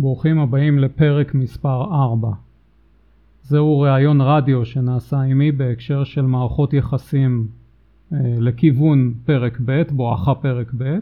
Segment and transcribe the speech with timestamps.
[0.00, 2.28] ברוכים הבאים לפרק מספר 4.
[3.42, 7.46] זהו ראיון רדיו שנעשה עימי בהקשר של מערכות יחסים
[8.12, 10.98] אה, לכיוון פרק ב', בואכה פרק ב',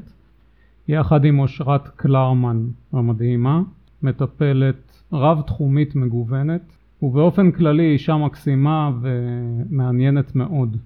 [0.88, 3.62] יחד עם אושרת קלרמן המדהימה,
[4.02, 6.72] מטפלת רב תחומית מגוונת,
[7.02, 10.76] ובאופן כללי אישה מקסימה ומעניינת מאוד.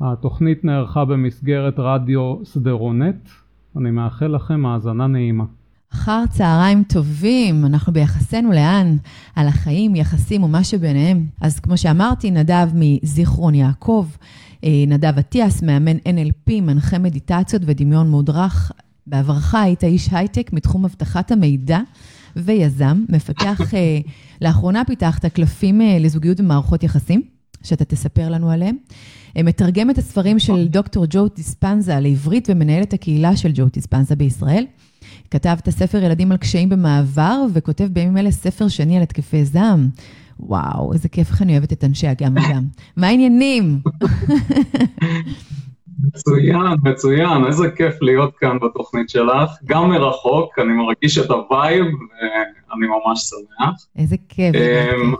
[0.00, 3.28] התוכנית נערכה במסגרת רדיו סדרונט,
[3.76, 5.44] אני מאחל לכם האזנה נעימה.
[5.92, 8.96] אחר צהריים טובים, אנחנו ביחסינו לאן?
[9.36, 11.26] על החיים, יחסים ומה שביניהם.
[11.40, 14.06] אז כמו שאמרתי, נדב מזיכרון יעקב,
[14.64, 18.72] אה, נדב אטיאס, מאמן NLP, מנחה מדיטציות ודמיון מודרך.
[19.06, 21.80] בעברך היית איש הייטק מתחום אבטחת המידע
[22.36, 23.98] ויזם, מפתח, אה,
[24.42, 27.22] לאחרונה פיתחת קלפים אה, לזוגיות ומערכות יחסים,
[27.62, 28.76] שאתה תספר לנו עליהם.
[29.44, 34.64] מתרגם את הספרים של דוקטור ג'ו דיספנזה לעברית ומנהל את הקהילה של ג'ו דיספנזה בישראל.
[35.30, 39.88] כתבת ספר ילדים על קשיים במעבר, וכותב בימים אלה ספר שני על התקפי זעם.
[40.40, 42.62] וואו, איזה כיף איך אני אוהבת את אנשי הגם וגם.
[42.96, 43.78] מה העניינים?
[46.04, 51.84] מצוין, מצוין, איזה כיף להיות כאן בתוכנית שלך, גם מרחוק, אני מרגיש את ה vibe
[51.84, 53.86] ואני ממש שמח.
[53.96, 54.54] איזה כיף.
[54.54, 55.14] אמ,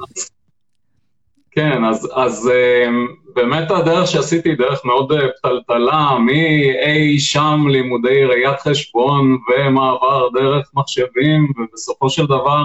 [1.56, 8.24] כן, אז, אז אמ, באמת הדרך שעשיתי היא דרך מאוד אה, פתלתלה, מאי שם לימודי
[8.24, 12.64] ראיית חשבון ומעבר דרך מחשבים, ובסופו של דבר,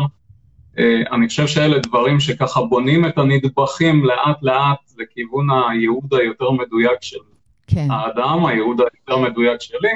[0.80, 7.02] אה, אני חושב שאלה דברים שככה בונים את הנדבכים לאט לאט לכיוון הייעוד היותר מדויק
[7.02, 7.20] של
[7.68, 7.88] כן.
[7.92, 9.92] האדם, הייעוד היותר מדויק שלי,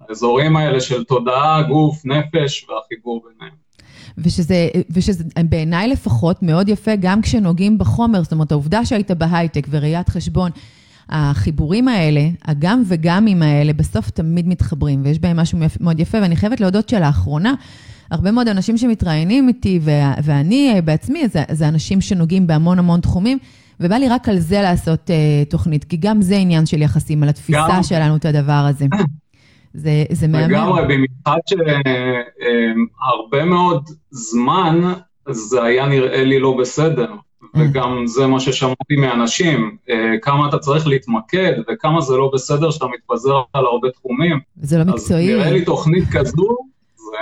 [0.00, 3.56] האזורים האלה של תודעה, גוף, נפש והחיבור ביניהם.
[4.18, 10.08] ושזה, ושזה בעיניי לפחות מאוד יפה גם כשנוגעים בחומר, זאת אומרת העובדה שהיית בהייטק וראיית
[10.08, 10.50] חשבון,
[11.08, 16.60] החיבורים האלה, הגם וגמים האלה, בסוף תמיד מתחברים, ויש בהם משהו מאוד יפה, ואני חייבת
[16.60, 17.54] להודות שלאחרונה,
[18.10, 19.80] הרבה מאוד אנשים שמתראיינים איתי,
[20.24, 23.38] ואני בעצמי, זה, זה אנשים שנוגעים בהמון המון תחומים,
[23.80, 27.28] ובא לי רק על זה לעשות uh, תוכנית, כי גם זה עניין של יחסים, על
[27.28, 27.82] התפיסה גם...
[27.82, 28.86] שלנו את הדבר הזה.
[29.74, 30.50] זה, זה מהמם.
[30.50, 34.92] לגמרי, במיוחד שהרבה מאוד זמן
[35.30, 37.12] זה היה נראה לי לא בסדר.
[37.56, 37.62] אה.
[37.62, 42.86] וגם זה מה ששמעתי מאנשים, אה, כמה אתה צריך להתמקד וכמה זה לא בסדר שאתה
[42.86, 44.38] מתפזר על הרבה תחומים.
[44.60, 45.34] זה לא מקצועי.
[45.34, 46.56] אז נראה לי תוכנית כזו,
[46.96, 47.16] זה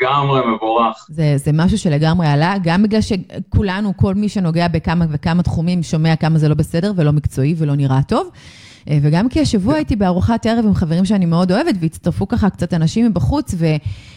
[0.00, 1.06] לגמרי מבורך.
[1.08, 6.16] זה, זה משהו שלגמרי עלה, גם בגלל שכולנו, כל מי שנוגע בכמה וכמה תחומים, שומע
[6.16, 8.30] כמה זה לא בסדר ולא מקצועי ולא נראה טוב.
[8.90, 12.74] אה, וגם כי השבוע הייתי בארוחת ערב עם חברים שאני מאוד אוהבת, והצטרפו ככה קצת
[12.74, 13.66] אנשים מבחוץ, ו,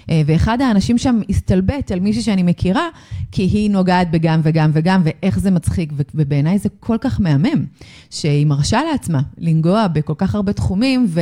[0.09, 2.87] אה, ואחד האנשים שם הסתלבט על מישהי שאני מכירה,
[3.31, 7.65] כי היא נוגעת בגם וגם וגם, ואיך זה מצחיק, ובעיניי זה כל כך מהמם,
[8.09, 11.21] שהיא מרשה לעצמה לנגוע בכל כך הרבה תחומים, ו...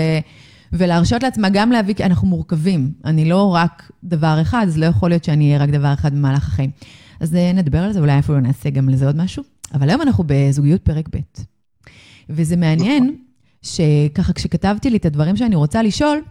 [0.73, 2.91] ולהרשות לעצמה גם להביא, כי אנחנו מורכבים.
[3.05, 6.47] אני לא רק דבר אחד, אז לא יכול להיות שאני אהיה רק דבר אחד במהלך
[6.47, 6.71] החיים.
[7.19, 9.43] אז אה, נדבר על זה, אולי אפילו נעשה גם לזה עוד משהו.
[9.73, 11.19] אבל היום אנחנו בזוגיות פרק ב'.
[12.29, 13.15] וזה מעניין,
[13.63, 16.21] שככה כשכתבתי לי את הדברים שאני רוצה לשאול,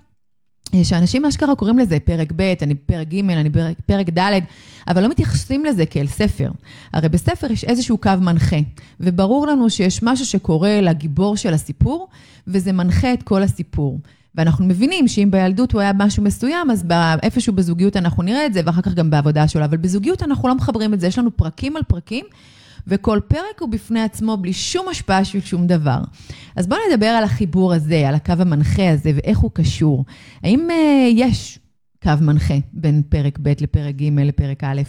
[0.82, 4.40] שאנשים אשכרה קוראים לזה פרק ב', אני פרק ג', אני פרק, פרק ד',
[4.88, 6.50] אבל לא מתייחסים לזה כאל ספר.
[6.92, 8.56] הרי בספר יש איזשהו קו מנחה,
[9.00, 12.08] וברור לנו שיש משהו שקורה לגיבור של הסיפור,
[12.46, 14.00] וזה מנחה את כל הסיפור.
[14.34, 16.84] ואנחנו מבינים שאם בילדות הוא היה משהו מסוים, אז
[17.22, 20.54] איפשהו בזוגיות אנחנו נראה את זה, ואחר כך גם בעבודה שלו, אבל בזוגיות אנחנו לא
[20.54, 22.24] מחברים את זה, יש לנו פרקים על פרקים.
[22.86, 25.98] וכל פרק הוא בפני עצמו בלי שום השפעה של שום דבר.
[26.56, 30.04] אז בואו נדבר על החיבור הזה, על הקו המנחה הזה ואיך הוא קשור.
[30.42, 30.74] האם uh,
[31.14, 31.58] יש
[32.02, 34.82] קו מנחה בין פרק ב' לפרק ג' לפרק א'?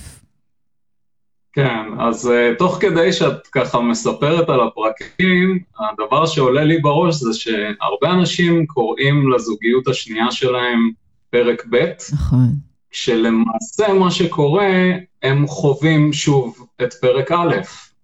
[1.54, 7.34] כן, אז uh, תוך כדי שאת ככה מספרת על הפרקים, הדבר שעולה לי בראש זה
[7.34, 10.92] שהרבה אנשים קוראים לזוגיות השנייה שלהם
[11.30, 11.86] פרק ב'.
[12.14, 12.73] נכון.
[12.94, 14.72] כשלמעשה מה שקורה,
[15.24, 17.56] הם חווים שוב את פרק א',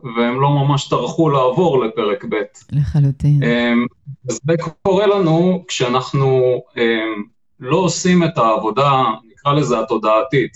[0.03, 2.35] והם לא ממש טרחו לעבור לפרק ב'.
[2.71, 3.43] לחלוטין.
[3.43, 3.85] אמ,
[4.25, 7.23] זה קורה לנו כשאנחנו אמ,
[7.59, 10.51] לא עושים את העבודה, נקרא לזה התודעתית.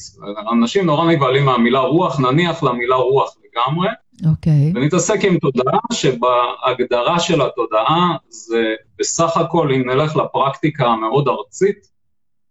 [0.51, 3.87] אנשים נורא נבהלים מהמילה רוח, נניח למילה רוח לגמרי.
[4.29, 4.71] אוקיי.
[4.73, 4.77] Okay.
[4.77, 11.92] ונתעסק עם תודעה, שבהגדרה של התודעה זה בסך הכל, אם נלך לפרקטיקה המאוד ארצית,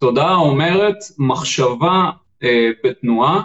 [0.02, 2.10] תודעה אומרת מחשבה
[2.43, 3.43] אה, בתנועה,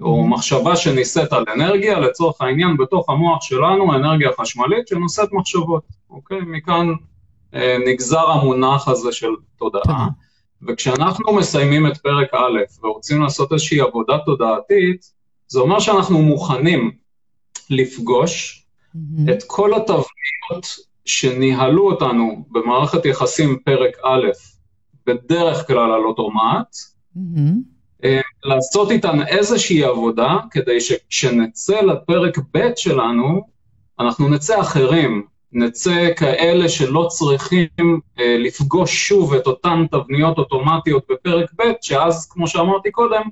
[0.00, 6.38] או מחשבה שנישאת על אנרגיה, לצורך העניין בתוך המוח שלנו אנרגיה חשמלית שנושאת מחשבות, אוקיי?
[6.46, 6.88] מכאן
[7.54, 9.28] אה, נגזר המונח הזה של
[9.58, 10.08] תודעה.
[10.68, 15.04] וכשאנחנו מסיימים את פרק א' ורוצים לעשות איזושהי עבודה תודעתית,
[15.48, 16.90] זה אומר שאנחנו מוכנים
[17.70, 18.64] לפגוש
[18.96, 19.32] mm-hmm.
[19.32, 20.66] את כל התבניות
[21.04, 24.26] שניהלו אותנו במערכת יחסים פרק א',
[25.06, 26.76] בדרך כלל על אוטומט,
[27.16, 28.08] mm-hmm.
[28.44, 33.42] לעשות איתן איזושהי עבודה, כדי שכשנצא לפרק ב' שלנו,
[34.00, 37.68] אנחנו נצא אחרים, נצא כאלה שלא צריכים
[38.20, 43.22] אה, לפגוש שוב את אותן תבניות אוטומטיות בפרק ב', שאז, כמו שאמרתי קודם,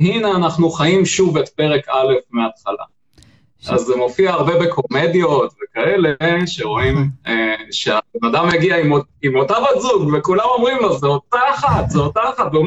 [0.00, 2.84] הנה אנחנו חיים שוב את פרק א' מההתחלה.
[3.70, 6.14] אז זה מופיע הרבה בקומדיות וכאלה,
[6.46, 8.92] שרואים אה, שהבן אדם מגיע עם,
[9.22, 12.66] עם אותה בת זוג, וכולם אומרים לו, זה אותה אחת, זה אותה אחת, והוא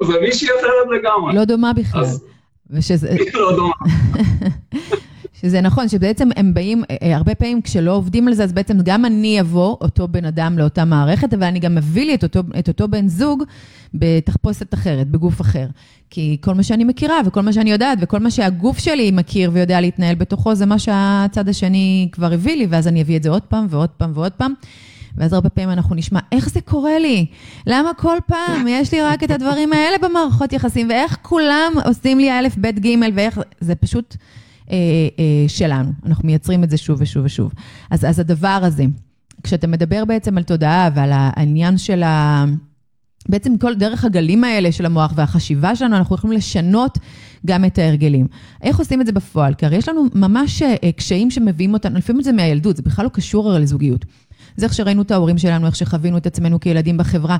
[0.00, 1.34] אומר, זה מישהי אחרת לגמרי.
[1.34, 2.00] לא דומה בכלל.
[2.00, 2.24] אז...
[2.70, 3.16] ושזה...
[3.34, 3.74] לא דומה.
[5.46, 8.78] שזה נכון, שבעצם הם באים, אה, אה, הרבה פעמים כשלא עובדים על זה, אז בעצם
[8.84, 12.40] גם אני אבוא, אותו בן אדם לאותה מערכת, אבל אני גם מביא לי את אותו,
[12.58, 13.42] את אותו בן זוג
[13.94, 15.66] בתחפושת אחרת, בגוף אחר.
[16.10, 19.80] כי כל מה שאני מכירה וכל מה שאני יודעת וכל מה שהגוף שלי מכיר ויודע
[19.80, 23.42] להתנהל בתוכו, זה מה שהצד השני כבר הביא לי, ואז אני אביא את זה עוד
[23.42, 24.52] פעם ועוד פעם ועוד פעם.
[25.16, 27.26] ואז הרבה פעמים אנחנו נשמע, איך זה קורה לי?
[27.66, 32.30] למה כל פעם יש לי רק את הדברים האלה במערכות יחסים, ואיך כולם עושים לי
[32.30, 33.40] א', ב', ג', ואיך...
[33.60, 34.16] זה פשוט...
[34.70, 34.76] אה,
[35.18, 35.92] אה, שלנו.
[36.06, 37.52] אנחנו מייצרים את זה שוב ושוב ושוב.
[37.90, 38.84] אז, אז הדבר הזה,
[39.42, 42.44] כשאתה מדבר בעצם על תודעה ועל העניין של ה...
[43.28, 46.98] בעצם כל דרך הגלים האלה של המוח והחשיבה שלנו, אנחנו יכולים לשנות
[47.46, 48.26] גם את ההרגלים.
[48.62, 49.54] איך עושים את זה בפועל?
[49.54, 53.10] כי הרי יש לנו ממש אה, קשיים שמביאים אותנו, לפעמים זה מהילדות, זה בכלל לא
[53.10, 54.04] קשור הרי לזוגיות.
[54.56, 57.36] זה איך שראינו את ההורים שלנו, איך שחווינו את עצמנו כילדים בחברה.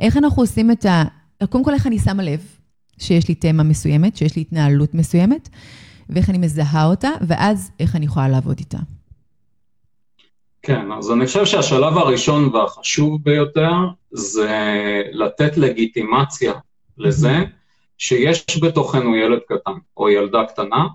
[0.00, 1.04] איך אנחנו עושים את ה...
[1.48, 2.40] קודם כל, איך אני שמה לב
[2.98, 5.48] שיש לי תמה מסוימת, שיש לי התנהלות מסוימת,
[6.10, 8.78] ואיך אני מזהה אותה, ואז איך אני יכולה לעבוד איתה.
[10.62, 13.72] כן, אז אני חושב שהשלב הראשון והחשוב ביותר
[14.10, 14.52] זה
[15.12, 16.52] לתת לגיטימציה
[16.98, 17.36] לזה
[17.98, 20.86] שיש בתוכנו ילד קטן או ילדה קטנה.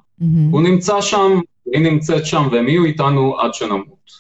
[0.52, 1.40] הוא נמצא שם,
[1.74, 4.12] היא נמצאת שם והם יהיו איתנו עד שנמות.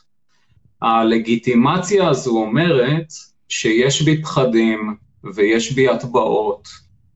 [0.81, 3.07] הלגיטימציה הזו אומרת
[3.49, 4.95] שיש בי פחדים
[5.35, 6.67] ויש בי הטבעות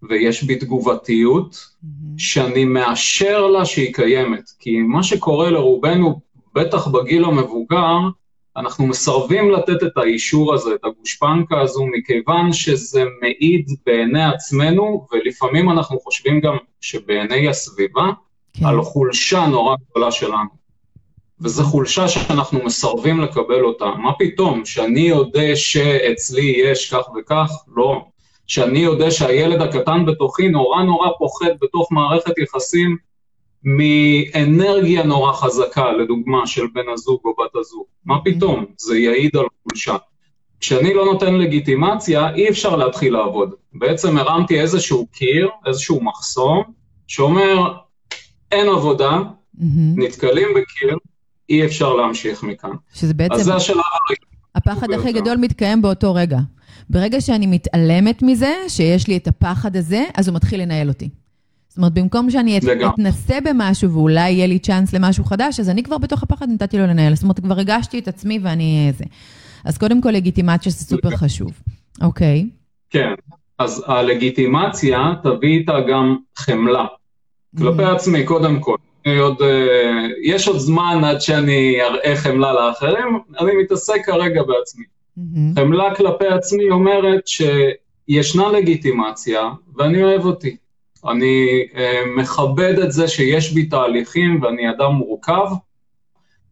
[0.10, 1.88] ויש בי תגובתיות, mm-hmm.
[2.18, 4.44] שאני מאשר לה שהיא קיימת.
[4.60, 6.20] כי מה שקורה לרובנו,
[6.56, 7.98] בטח בגיל המבוגר,
[8.58, 15.70] אנחנו מסרבים לתת את האישור הזה, את הגושפנקה הזו, מכיוון שזה מעיד בעיני עצמנו, ולפעמים
[15.70, 18.06] אנחנו חושבים גם שבעיני הסביבה,
[18.54, 18.66] כן.
[18.66, 20.58] על חולשה נורא גדולה שלנו.
[21.42, 23.86] וזו חולשה שאנחנו מסרבים לקבל אותה.
[23.86, 27.52] מה פתאום, שאני יודע שאצלי יש כך וכך?
[27.76, 28.06] לא.
[28.48, 32.98] שאני יודע שהילד הקטן בתוכי נורא נורא פוחד בתוך מערכת יחסים
[33.64, 37.86] מאנרגיה נורא חזקה, לדוגמה, של בן הזוג או בת הזוג.
[38.06, 38.36] מה אוקיי.
[38.36, 38.66] פתאום?
[38.78, 39.96] זה יעיד על חולשה.
[40.60, 43.52] כשאני לא נותן לגיטימציה, אי אפשר להתחיל לעבוד.
[43.74, 46.64] בעצם הרמתי איזשהו קיר, איזשהו מחסום,
[47.08, 47.74] שאומר,
[48.52, 49.62] אין עבודה, mm-hmm.
[49.96, 50.98] נתקלים בקיר,
[51.50, 52.72] אי אפשר להמשיך מכאן.
[52.94, 53.34] שזה בעצם...
[53.34, 54.28] אז זה השלב הראשון.
[54.56, 56.38] הפחד הכי גדול מתקיים באותו רגע.
[56.90, 61.10] ברגע שאני מתעלמת מזה, שיש לי את הפחד הזה, אז הוא מתחיל לנהל אותי.
[61.70, 62.64] זאת אומרת, במקום שאני את,
[62.94, 66.88] אתנסה במשהו ואולי יהיה לי צ'אנס למשהו חדש, אז אני כבר בתוך הפחד נתתי לו
[66.88, 67.16] לנהל.
[67.16, 69.06] זאת אומרת, כבר הגשתי את עצמי ואני זה.
[69.66, 71.52] אז קודם כל לגיטימציה זה סופר חשוב.
[72.02, 72.50] אוקיי.
[72.90, 73.14] כן,
[73.60, 76.86] אז הלגיטימציה תביא איתה גם חמלה.
[77.58, 77.96] כלפי mm-hmm.
[77.96, 78.76] עצמי, קודם כל.
[79.20, 84.84] עוד, אה, יש עוד זמן עד שאני אראה חמלה לאחרים, אני מתעסק כרגע בעצמי.
[85.18, 85.60] Mm-hmm.
[85.60, 90.58] חמלה כלפי עצמי אומרת שישנה לגיטימציה ואני אוהב אותי.
[91.06, 95.48] אני אה, מכבד את זה שיש בי תהליכים ואני אדם מורכב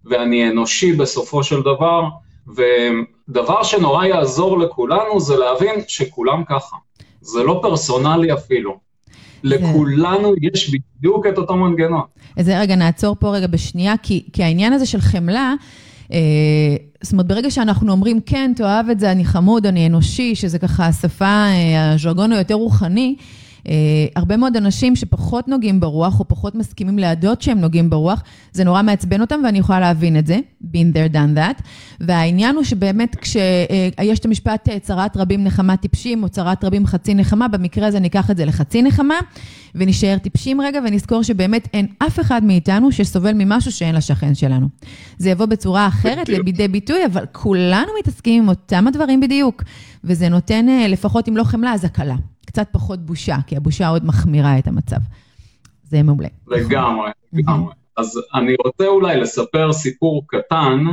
[0.05, 2.03] ואני אנושי בסופו של דבר,
[2.47, 6.75] ודבר שנורא יעזור לכולנו זה להבין שכולם ככה.
[7.21, 8.79] זה לא פרסונלי אפילו.
[9.43, 12.01] לכולנו יש בדיוק את אותו מנגנון.
[12.37, 15.53] אז רגע, נעצור פה רגע בשנייה, כי, כי העניין הזה של חמלה,
[17.01, 20.85] זאת אומרת, ברגע שאנחנו אומרים, כן, תאהב את זה, אני חמוד, אני אנושי, שזה ככה
[20.85, 23.15] השפה, אה, הז'רגון היותר רוחני,
[24.15, 28.81] הרבה מאוד אנשים שפחות נוגעים ברוח, או פחות מסכימים להדות שהם נוגעים ברוח, זה נורא
[28.81, 31.63] מעצבן אותם, ואני יכולה להבין את זה, been there, done that.
[31.99, 37.13] והעניין הוא שבאמת כשיש uh, את המשפט צרת רבים נחמה טיפשים, או צרת רבים חצי
[37.13, 39.15] נחמה, במקרה הזה ניקח את זה לחצי נחמה,
[39.75, 44.67] ונשאר טיפשים רגע, ונזכור שבאמת אין אף אחד מאיתנו שסובל ממשהו שאין לשכן שלנו.
[45.17, 49.63] זה יבוא בצורה אחרת, לבידי ביטוי, אבל כולנו מתעסקים עם אותם הדברים בדיוק,
[50.03, 52.15] וזה נותן, uh, לפחות אם לא חמלה, אז הקלה.
[52.55, 54.97] קצת פחות בושה, כי הבושה עוד מחמירה את המצב.
[55.83, 56.27] זה מעולה.
[56.47, 57.73] לגמרי, לגמרי.
[57.97, 60.83] אז אני רוצה אולי לספר סיפור קטן,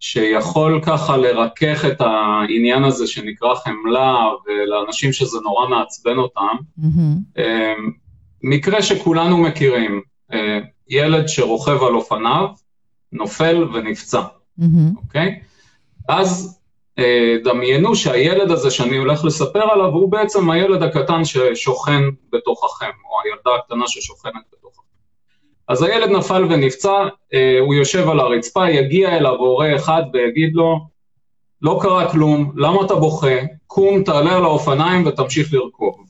[0.00, 6.56] שיכול ככה לרכך את העניין הזה שנקרא חמלה, ולאנשים שזה נורא מעצבן אותם.
[6.80, 7.40] Mm-hmm.
[8.42, 10.00] מקרה שכולנו מכירים,
[10.32, 12.48] אה, ילד שרוכב על אופניו,
[13.12, 14.22] נופל ונפצע,
[14.60, 14.96] mm-hmm.
[14.96, 15.40] אוקיי?
[16.08, 16.57] אז
[17.44, 22.02] דמיינו שהילד הזה שאני הולך לספר עליו הוא בעצם הילד הקטן ששוכן
[22.32, 24.82] בתוככם, או הילדה הקטנה ששוכנת בתוככם.
[25.68, 30.78] אז הילד נפל ונפצע, אה, הוא יושב על הרצפה, יגיע אליו הורה אחד ויגיד לו,
[31.62, 33.36] לא קרה כלום, למה אתה בוכה?
[33.66, 36.04] קום, תעלה על האופניים ותמשיך לרכוב.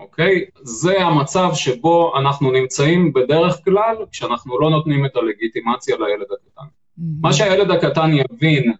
[0.00, 0.44] אוקיי?
[0.62, 6.62] זה המצב שבו אנחנו נמצאים בדרך כלל כשאנחנו לא נותנים את הלגיטימציה לילד הקטן.
[6.62, 7.02] Mm-hmm.
[7.20, 8.72] מה שהילד הקטן יבין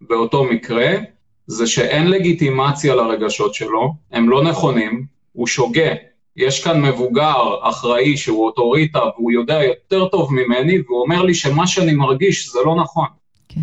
[0.00, 0.94] באותו מקרה,
[1.46, 5.90] זה שאין לגיטימציה לרגשות שלו, הם לא נכונים, הוא שוגה.
[6.36, 11.66] יש כאן מבוגר אחראי שהוא אוטוריטה והוא יודע יותר טוב ממני, והוא אומר לי שמה
[11.66, 13.06] שאני מרגיש זה לא נכון.
[13.48, 13.60] כן.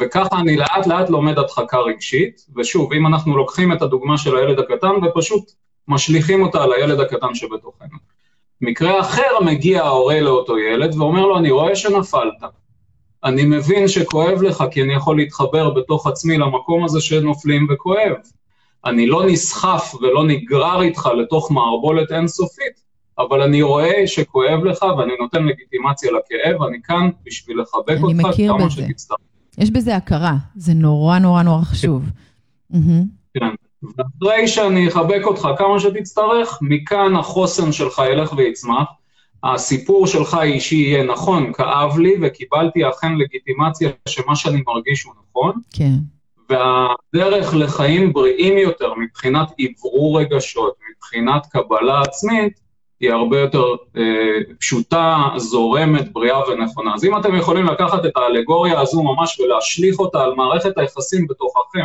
[0.00, 4.58] וככה אני לאט לאט לומד הדחקה רגשית, ושוב, אם אנחנו לוקחים את הדוגמה של הילד
[4.58, 5.52] הקטן ופשוט
[5.88, 7.98] משליכים אותה על הילד הקטן שבתוכנו.
[8.60, 12.42] מקרה אחר מגיע ההורה לאותו ילד ואומר לו, אני רואה שנפלת.
[13.26, 18.12] אני מבין שכואב לך, כי אני יכול להתחבר בתוך עצמי למקום הזה שנופלים וכואב.
[18.84, 22.86] אני לא נסחף ולא נגרר איתך לתוך מערבולת אינסופית,
[23.18, 28.70] אבל אני רואה שכואב לך ואני נותן לגיטימציה לכאב, אני כאן בשביל לחבק אותך כמה
[28.70, 29.18] שתצטרך.
[29.58, 32.04] יש בזה הכרה, זה נורא נורא נורא חשוב.
[33.34, 33.46] כן,
[33.98, 38.88] ואחרי שאני אחבק אותך כמה שתצטרך, מכאן החוסן שלך ילך ויצמח.
[39.54, 45.52] הסיפור שלך האישי יהיה נכון, כאב לי וקיבלתי אכן לגיטימציה שמה שאני מרגיש הוא נכון.
[45.72, 45.92] כן.
[46.50, 49.48] והדרך לחיים בריאים יותר מבחינת
[49.84, 52.60] אוורור רגשות, מבחינת קבלה עצמית,
[53.00, 53.64] היא הרבה יותר
[53.96, 54.02] אה,
[54.60, 56.94] פשוטה, זורמת, בריאה ונכונה.
[56.94, 61.84] אז אם אתם יכולים לקחת את האלגוריה הזו ממש ולהשליך אותה על מערכת היחסים בתוככם,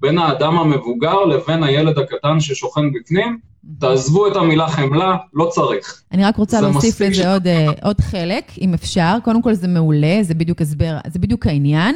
[0.00, 3.38] בין האדם המבוגר לבין הילד הקטן ששוכן בפנים,
[3.78, 6.02] תעזבו את המילה חמלה, לא צריך.
[6.12, 7.20] אני רק רוצה להוסיף לזה ש...
[7.20, 9.16] עוד, uh, עוד חלק, אם אפשר.
[9.24, 11.94] קודם כל זה מעולה, זה בדיוק הסבר, זה בדיוק העניין.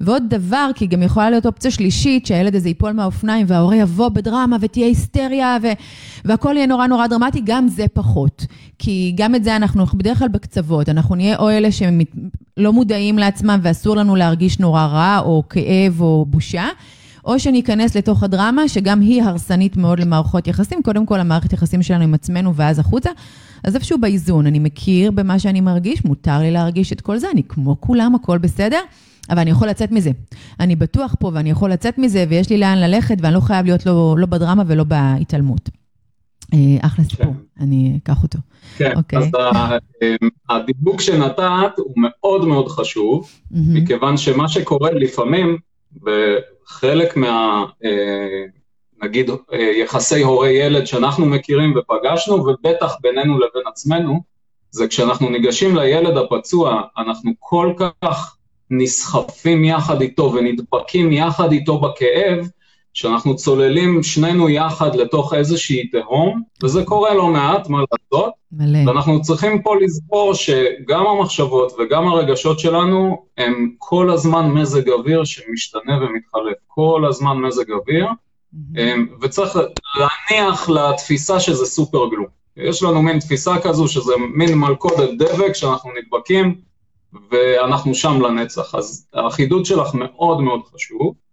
[0.00, 4.56] ועוד דבר, כי גם יכולה להיות אופציה שלישית, שהילד הזה ייפול מהאופניים וההורה יבוא בדרמה
[4.60, 5.66] ותהיה היסטריה ו...
[6.24, 8.46] והכל יהיה נורא נורא דרמטי, גם זה פחות.
[8.78, 13.18] כי גם את זה אנחנו, אנחנו בדרך כלל בקצוות, אנחנו נהיה או אלה שלא מודעים
[13.18, 16.68] לעצמם ואסור לנו להרגיש נורא רע, או כאב, או בושה.
[17.26, 20.82] או שניכנס לתוך הדרמה, שגם היא הרסנית מאוד למערכות יחסים.
[20.82, 23.10] קודם כל, המערכת יחסים שלנו עם עצמנו ואז החוצה.
[23.64, 27.42] אז איפשהו באיזון, אני מכיר במה שאני מרגיש, מותר לי להרגיש את כל זה, אני
[27.48, 28.80] כמו כולם, הכל בסדר.
[29.30, 30.10] אבל אני יכול לצאת מזה.
[30.60, 33.86] אני בטוח פה ואני יכול לצאת מזה, ויש לי לאן ללכת, ואני לא חייב להיות
[33.86, 35.70] לא, לא בדרמה ולא בהתעלמות.
[36.54, 37.10] אה, אחלה כן.
[37.10, 38.38] סיפור, אני אקח אותו.
[38.76, 38.96] כן, okay.
[38.96, 39.18] אוקיי.
[39.18, 39.28] אז
[40.50, 43.56] הדיבוק שנתת הוא מאוד מאוד חשוב, mm-hmm.
[43.56, 45.58] מכיוון שמה שקורה לפעמים,
[46.04, 48.44] וחלק מה, אה,
[49.02, 54.20] נגיד, אה, יחסי הורה-ילד שאנחנו מכירים ופגשנו, ובטח בינינו לבין עצמנו,
[54.70, 57.72] זה כשאנחנו ניגשים לילד הפצוע, אנחנו כל
[58.02, 58.36] כך
[58.70, 62.48] נסחפים יחד איתו ונדבקים יחד איתו בכאב,
[62.96, 68.32] שאנחנו צוללים שנינו יחד לתוך איזושהי תהום, וזה קורה לא מעט, מה לעשות.
[68.52, 68.78] מלא.
[68.86, 75.96] ואנחנו צריכים פה לזכור שגם המחשבות וגם הרגשות שלנו הם כל הזמן מזג אוויר שמשתנה
[75.96, 76.56] ומתחלף.
[76.66, 78.78] כל הזמן מזג אוויר, mm-hmm.
[79.22, 79.58] וצריך
[79.96, 82.24] להניח לתפיסה שזה סופר גלו.
[82.56, 86.54] יש לנו מין תפיסה כזו שזה מין מלכודת דבק שאנחנו נדבקים
[87.30, 88.74] ואנחנו שם לנצח.
[88.74, 91.25] אז החידוד שלך מאוד מאוד חשוב.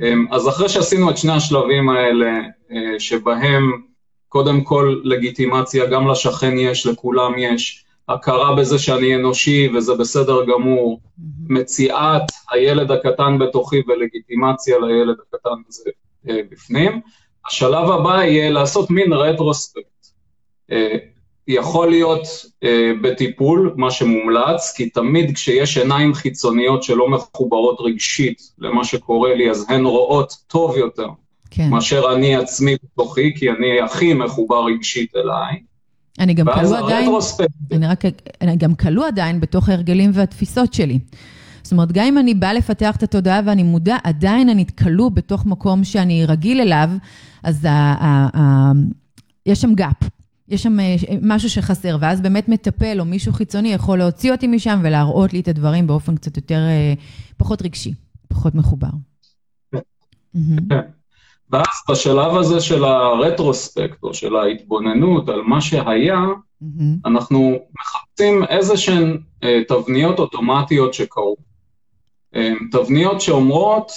[0.00, 2.40] אמ, אז אחרי שעשינו את שני השלבים האלה,
[2.72, 3.82] אה, שבהם
[4.28, 11.00] קודם כל לגיטימציה, גם לשכן יש, לכולם יש, הכרה בזה שאני אנושי וזה בסדר גמור.
[11.48, 15.90] מציאת הילד הקטן בתוכי ולגיטימציה לילד הקטן הזה
[16.28, 17.00] אה, בפנים.
[17.46, 19.86] השלב הבא יהיה לעשות מין רטרוספקט.
[21.48, 22.26] יכול להיות
[22.64, 29.50] אה, בטיפול, מה שמומלץ, כי תמיד כשיש עיניים חיצוניות שלא מחוברות רגשית למה שקורה לי,
[29.50, 31.06] אז הן רואות טוב יותר
[31.50, 31.70] כן.
[31.70, 35.62] מאשר אני עצמי בתוכי, כי אני הכי מחובר רגשית אליי.
[36.18, 37.10] אני גם כלוא עדיין,
[37.72, 38.04] אני רק,
[38.40, 40.98] אני גם כלוא עדיין בתוך ההרגלים והתפיסות שלי.
[41.62, 45.46] זאת אומרת, גם אם אני באה לפתח את התודעה ואני מודע, עדיין אני כלוא בתוך
[45.46, 46.90] מקום שאני רגיל אליו,
[47.42, 48.72] אז ה, ה, ה,
[49.46, 50.08] יש שם גאפ.
[50.52, 54.80] יש שם אה, משהו שחסר, ואז באמת מטפל או מישהו חיצוני יכול להוציא אותי משם
[54.82, 56.94] ולהראות לי את הדברים באופן קצת יותר, אה,
[57.36, 57.94] פחות רגשי,
[58.28, 58.88] פחות מחובר.
[60.68, 60.80] כן.
[61.50, 66.20] ואז בשלב הזה של הרטרוספקט, או של ההתבוננות על מה שהיה,
[67.06, 71.36] אנחנו מחפשים איזה שהן אה, תבניות אוטומטיות שקרו.
[72.70, 73.92] תבניות שאומרות,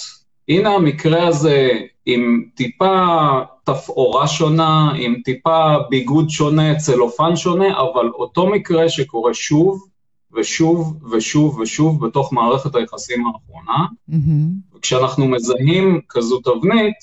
[0.48, 1.70] הנה המקרה הזה
[2.06, 3.28] עם טיפה
[3.66, 9.88] תפאורה שונה, עם טיפה ביגוד שונה, צלופן שונה, אבל אותו מקרה שקורה שוב
[10.34, 14.78] ושוב ושוב ושוב בתוך מערכת היחסים האחרונה, mm-hmm.
[14.82, 16.94] כשאנחנו מזהים כזו תבנית,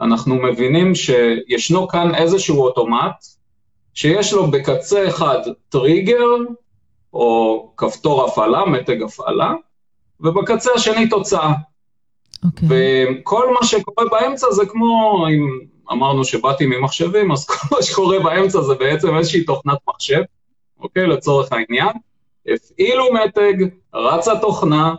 [0.00, 3.24] אנחנו מבינים שישנו כאן איזשהו אוטומט,
[3.94, 6.28] שיש לו בקצה אחד טריגר,
[7.12, 9.52] או כפתור הפעלה, מתג הפעלה,
[10.20, 11.52] ובקצה השני תוצאה.
[11.52, 12.46] Okay.
[12.46, 12.68] אוקיי.
[13.20, 18.60] וכל מה שקורה באמצע זה כמו, אם אמרנו שבאתי ממחשבים, אז כל מה שקורה באמצע
[18.62, 20.22] זה בעצם איזושהי תוכנת מחשב,
[20.80, 21.06] אוקיי?
[21.06, 21.96] לצורך העניין.
[22.54, 24.94] הפעילו מתג, רצה תוכנה,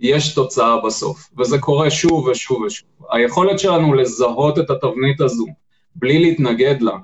[0.00, 2.88] יש תוצאה בסוף, וזה קורה שוב ושוב ושוב.
[3.10, 5.46] היכולת שלנו לזהות את התבנית הזו
[5.94, 6.96] בלי להתנגד לה,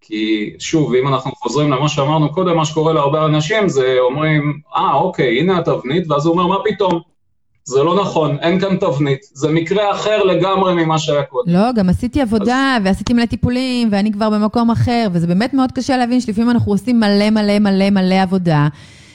[0.00, 4.92] כי שוב, אם אנחנו חוזרים למה שאמרנו קודם, מה שקורה להרבה אנשים זה אומרים, אה,
[4.92, 7.00] ah, אוקיי, הנה התבנית, ואז הוא אומר, מה פתאום?
[7.68, 11.52] זה לא נכון, אין כאן תבנית, זה מקרה אחר לגמרי ממה שהיה קודם.
[11.52, 12.82] לא, גם עשיתי עבודה, אז...
[12.84, 17.00] ועשיתי מלא טיפולים, ואני כבר במקום אחר, וזה באמת מאוד קשה להבין שלפעמים אנחנו עושים
[17.00, 18.68] מלא מלא מלא מלא עבודה,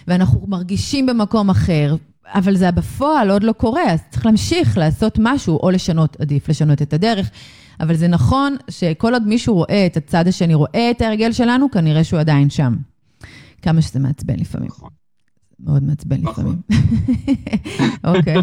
[0.07, 1.95] ואנחנו מרגישים במקום אחר,
[2.33, 6.81] אבל זה בפועל עוד לא קורה, אז צריך להמשיך לעשות משהו, או לשנות, עדיף לשנות
[6.81, 7.29] את הדרך.
[7.79, 12.03] אבל זה נכון שכל עוד מישהו רואה את הצד השני, רואה את ההרגל שלנו, כנראה
[12.03, 12.75] שהוא עדיין שם.
[13.61, 14.67] כמה שזה מעצבן לפעמים.
[14.67, 14.89] נכון.
[15.65, 16.45] מאוד מעצבן נכון.
[16.45, 16.61] לפעמים.
[18.07, 18.37] אוקיי.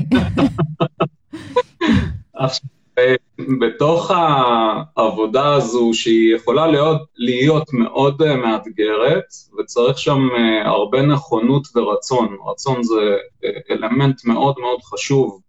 [3.60, 4.10] בתוך
[4.96, 9.24] העבודה הזו, שהיא יכולה להיות, להיות מאוד אה, מאתגרת,
[9.58, 12.36] וצריך שם אה, הרבה נכונות ורצון.
[12.50, 15.40] רצון זה אה, אלמנט מאוד מאוד חשוב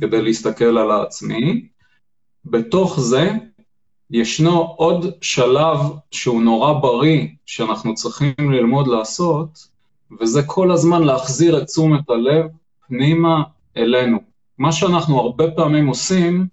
[0.00, 1.68] כדי להסתכל על העצמי.
[2.44, 3.30] בתוך זה
[4.10, 5.78] ישנו עוד שלב
[6.10, 9.73] שהוא נורא בריא, שאנחנו צריכים ללמוד לעשות,
[10.20, 12.46] וזה כל הזמן להחזיר את תשומת הלב
[12.88, 13.42] פנימה
[13.76, 14.18] אלינו.
[14.58, 16.46] מה שאנחנו הרבה פעמים עושים,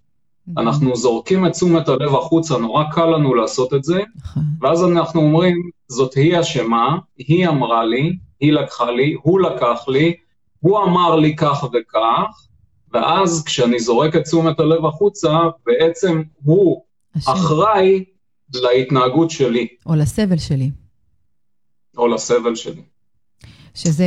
[0.58, 4.44] אנחנו זורקים את תשומת הלב החוצה, נורא קל לנו לעשות את זה, נכון.
[4.62, 10.14] ואז אנחנו אומרים, זאת היא אשמה, היא אמרה לי, היא לקחה לי, הוא לקח לי,
[10.60, 12.48] הוא אמר לי כך וכך,
[12.94, 16.84] ואז כשאני זורק את תשומת הלב החוצה, בעצם הוא
[17.16, 17.32] השם.
[17.32, 18.06] אחראי
[18.54, 19.68] להתנהגות שלי.
[19.86, 20.72] או לסבל שלי.
[21.98, 22.82] או לסבל שלי.
[23.74, 24.06] שזה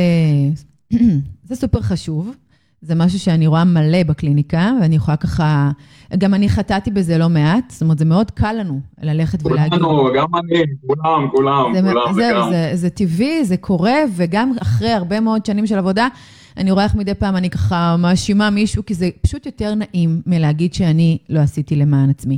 [1.47, 2.35] זה סופר חשוב.
[2.81, 5.71] זה משהו שאני רואה מלא בקליניקה, ואני יכולה ככה,
[6.17, 9.81] גם אני חטאתי בזה לא מעט, זאת אומרת, זה מאוד קל לנו ללכת כולנו, ולהגיד...
[9.81, 12.49] כולנו, גם אני, כולם, כולם, זה, כולם זהו, וגם.
[12.49, 16.07] זה, זה טבעי, זה קורה, וגם אחרי הרבה מאוד שנים של עבודה,
[16.57, 20.73] אני רואה איך מדי פעם אני ככה מאשימה מישהו, כי זה פשוט יותר נעים מלהגיד
[20.73, 22.37] שאני לא עשיתי למען עצמי.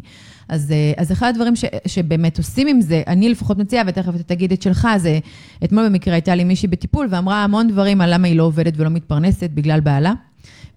[0.50, 4.24] אז, אה, אז אחד הדברים ש, שבאמת עושים עם זה, אני לפחות מציעה, ותכף אתה
[4.24, 5.20] תגיד את שלך, זה
[5.64, 8.90] אתמול במקרה הייתה לי מישהי בטיפול ואמרה המון דברים על למה היא לא עובדת ולא
[8.90, 10.14] מתפרנסת בגלל בעלה.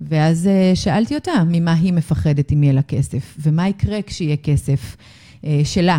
[0.01, 4.97] ואז אה, שאלתי אותה ממה היא מפחדת אם יהיה לה כסף, ומה יקרה כשיהיה כסף
[5.45, 5.99] אה, שלה.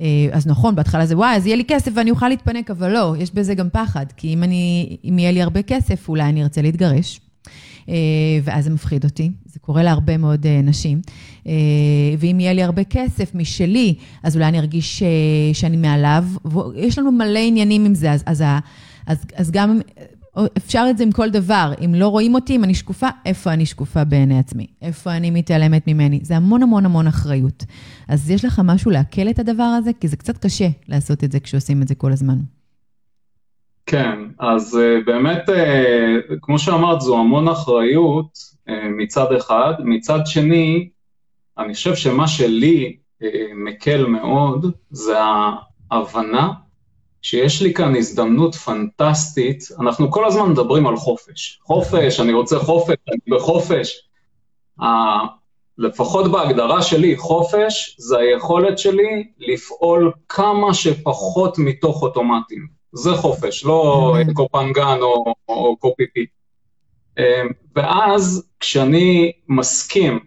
[0.00, 3.14] אה, אז נכון, בהתחלה זה וואי, אז יהיה לי כסף ואני אוכל להתפנק, אבל לא,
[3.18, 6.62] יש בזה גם פחד, כי אם, אני, אם יהיה לי הרבה כסף, אולי אני ארצה
[6.62, 7.20] להתגרש.
[7.88, 7.94] אה,
[8.44, 11.00] ואז זה מפחיד אותי, זה קורה להרבה מאוד אה, נשים.
[12.18, 15.02] ואם יהיה לי הרבה כסף משלי, אז אולי אני ארגיש
[15.52, 16.24] שאני מעליו.
[16.76, 18.44] יש לנו מלא עניינים עם זה, אז, אז,
[19.06, 19.80] אז, אז גם
[20.56, 21.72] אפשר את זה עם כל דבר.
[21.84, 24.66] אם לא רואים אותי, אם אני שקופה, איפה אני שקופה בעיני עצמי?
[24.82, 26.20] איפה אני מתעלמת ממני?
[26.22, 27.64] זה המון המון המון אחריות.
[28.08, 29.90] אז יש לך משהו לעכל את הדבר הזה?
[30.00, 32.38] כי זה קצת קשה לעשות את זה כשעושים את זה כל הזמן.
[33.86, 35.52] כן, אז uh, באמת, uh,
[36.42, 39.72] כמו שאמרת, זו המון אחריות uh, מצד אחד.
[39.78, 40.88] מצד שני,
[41.58, 45.18] אני חושב שמה שלי uh, מקל מאוד, זה
[45.90, 46.52] ההבנה
[47.24, 51.60] שיש לי כאן הזדמנות פנטסטית, אנחנו כל הזמן מדברים על חופש.
[51.62, 54.08] חופש, אני רוצה חופש, אני בחופש.
[54.80, 54.84] Uh,
[55.78, 62.66] לפחות בהגדרה שלי, חופש זה היכולת שלי לפעול כמה שפחות מתוך אוטומטים.
[62.92, 64.14] זה חופש, לא.
[64.34, 66.26] קופנגן או, או קופיפי.
[67.18, 67.24] אמ,
[67.76, 70.18] ואז כשאני מסכים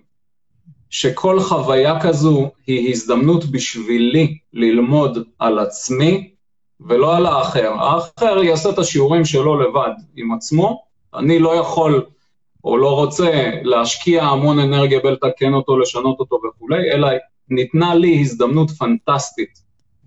[0.89, 6.36] שכל חוויה כזו היא הזדמנות בשבילי ללמוד על עצמי,
[6.81, 7.73] ולא על האחר.
[7.79, 12.05] האחר יעשה את השיעורים שלו לבד עם עצמו, אני לא יכול
[12.63, 17.07] או לא רוצה להשקיע המון אנרגיה בלתקן אותו, לשנות אותו וכולי, אלא
[17.49, 19.61] ניתנה לי הזדמנות פנטסטית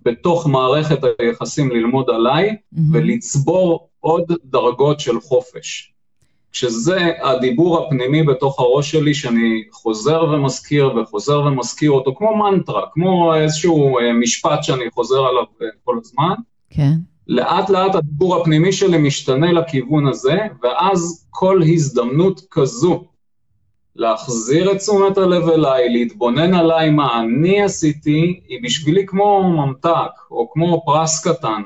[0.05, 2.79] בתוך מערכת היחסים ללמוד עליי mm-hmm.
[2.93, 5.91] ולצבור עוד דרגות של חופש.
[6.51, 13.35] שזה הדיבור הפנימי בתוך הראש שלי, שאני חוזר ומזכיר וחוזר ומזכיר אותו, כמו מנטרה, כמו
[13.35, 16.33] איזשהו אה, משפט שאני חוזר עליו אה, כל הזמן.
[16.71, 16.93] כן.
[17.27, 23.03] לאט לאט הדיבור הפנימי שלי משתנה לכיוון הזה, ואז כל הזדמנות כזו
[23.95, 30.49] להחזיר את תשומת הלב אליי, להתבונן עליי מה אני עשיתי, היא בשבילי כמו ממתק, או
[30.53, 31.61] כמו פרס קטן,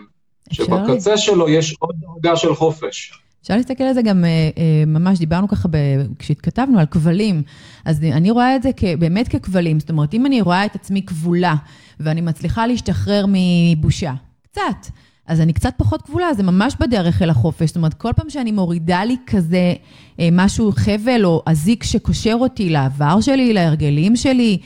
[0.52, 3.12] שבקצה שלו יש עוד דרגה של חופש.
[3.42, 5.78] אפשר להסתכל על זה גם, אה, אה, ממש דיברנו ככה ב,
[6.20, 7.44] כשהתכתבנו על כבלים,
[7.86, 11.56] אז אני רואה את זה באמת ככבלים, זאת אומרת, אם אני רואה את עצמי כבולה
[12.00, 14.14] ואני מצליחה להשתחרר מבושה,
[14.56, 14.92] קצת,
[15.28, 17.68] אז אני קצת פחות כבולה, זה ממש בדרך אל החופש.
[17.68, 19.74] זאת אומרת, כל פעם שאני מורידה לי כזה
[20.20, 24.58] אה, משהו, חבל או אזיק שקושר אותי לעבר שלי, להרגלים שלי,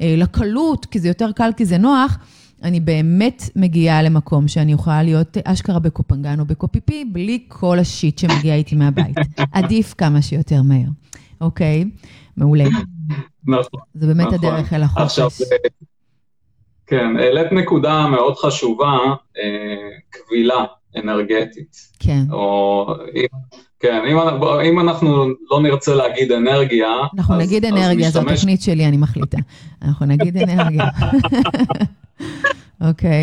[0.00, 2.18] לקלות, כי זה יותר קל, כי זה נוח,
[2.62, 8.54] אני באמת מגיעה למקום שאני יכולה להיות אשכרה בקופנגן או בקופיפי, בלי כל השיט שמגיע
[8.54, 9.16] איתי מהבית.
[9.52, 10.88] עדיף כמה שיותר מהר.
[11.40, 11.84] אוקיי,
[12.36, 12.64] מעולה.
[13.46, 13.80] נכון.
[13.94, 14.34] זה באמת נכון.
[14.34, 15.02] הדרך אל החופש.
[15.02, 15.30] עכשיו,
[16.88, 18.98] כן, העלית נקודה מאוד חשובה,
[19.38, 20.64] אה, קבילה
[20.96, 21.76] אנרגטית.
[21.98, 22.22] כן.
[22.32, 22.86] או
[23.80, 24.18] כן, אם,
[24.64, 29.38] אם אנחנו לא נרצה להגיד אנרגיה, אנחנו אז, נגיד אנרגיה, זו התוכנית שלי, אני מחליטה.
[29.82, 30.84] אנחנו נגיד אנרגיה.
[32.88, 33.22] אוקיי.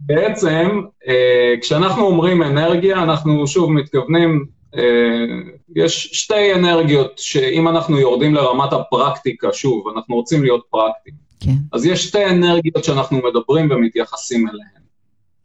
[0.00, 4.44] בעצם, אה, כשאנחנו אומרים אנרגיה, אנחנו שוב מתכוונים,
[4.76, 4.82] אה,
[5.76, 11.29] יש שתי אנרגיות שאם אנחנו יורדים לרמת הפרקטיקה, שוב, אנחנו רוצים להיות פרקטיים.
[11.40, 11.56] כן.
[11.72, 14.80] אז יש שתי אנרגיות שאנחנו מדברים ומתייחסים אליהן.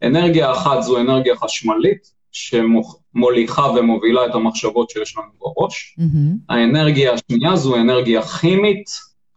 [0.02, 5.96] אנרגיה אחת זו אנרגיה חשמלית, שמוליכה ומובילה את המחשבות שיש לנו בראש.
[5.98, 6.36] Mm-hmm.
[6.48, 8.90] האנרגיה השנייה זו אנרגיה כימית,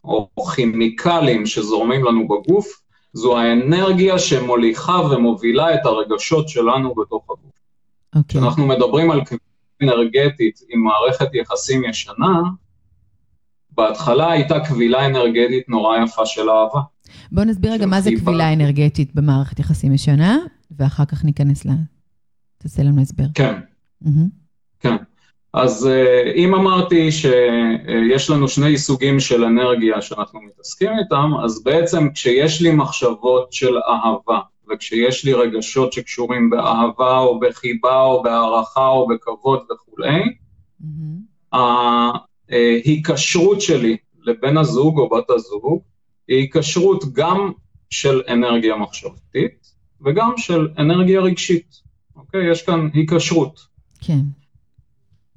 [0.04, 2.82] או כימיקלים שזורמים לנו בגוף,
[3.14, 7.52] זו האנרגיה שמוליכה ומובילה את הרגשות שלנו בתוך הגוף.
[8.16, 8.24] אוקיי.
[8.28, 8.76] כשאנחנו Okay.
[8.76, 9.40] מדברים על כבילה
[9.84, 12.42] אנרגטית עם מערכת יחסים ישנה,
[13.72, 16.82] בהתחלה הייתה קבילה אנרגטית נורא יפה של אהבה.
[17.32, 20.38] בוא נסביר רגע מה זה קבילה אנרגטית במערכת יחסים ישנה,
[20.72, 21.70] ואחר כך ניכנס ל...
[22.58, 23.24] תעשה לנו הסבר.
[23.34, 23.54] כן.
[24.06, 24.28] Mm-hmm.
[24.80, 24.96] כן.
[25.54, 32.10] אז אה, אם אמרתי שיש לנו שני סוגים של אנרגיה שאנחנו מתעסקים איתם, אז בעצם
[32.14, 34.40] כשיש לי מחשבות של אהבה,
[34.72, 40.22] וכשיש לי רגשות שקשורים באהבה או בחיבה או בהערכה או בכבוד וכולי,
[40.82, 41.56] mm-hmm.
[42.50, 45.82] ההיקשרות שלי לבן הזוג או בת הזוג
[46.28, 47.52] היא היקשרות גם
[47.90, 49.74] של אנרגיה מחשבתית
[50.06, 51.82] וגם של אנרגיה רגשית,
[52.16, 52.52] אוקיי?
[52.52, 53.60] יש כאן היקשרות.
[54.02, 54.20] כן.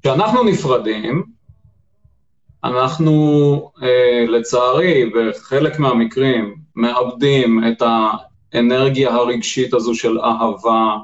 [0.01, 1.23] כשאנחנו נפרדים,
[2.63, 7.83] אנחנו אה, לצערי בחלק מהמקרים מאבדים את
[8.53, 10.97] האנרגיה הרגשית הזו של אהבה,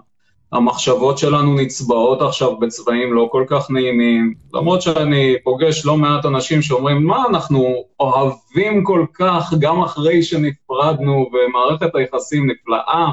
[0.51, 6.62] המחשבות שלנו נצבעות עכשיו בצבעים לא כל כך נעימים, למרות שאני פוגש לא מעט אנשים
[6.62, 13.07] שאומרים, מה, אנחנו אוהבים כל כך גם אחרי שנפרדנו ומערכת היחסים נפלאה,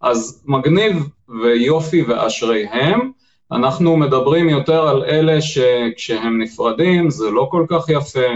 [0.00, 1.08] אז מגניב
[1.42, 3.10] ויופי ואשריהם,
[3.52, 8.28] אנחנו מדברים יותר על אלה שכשהם נפרדים זה לא כל כך יפה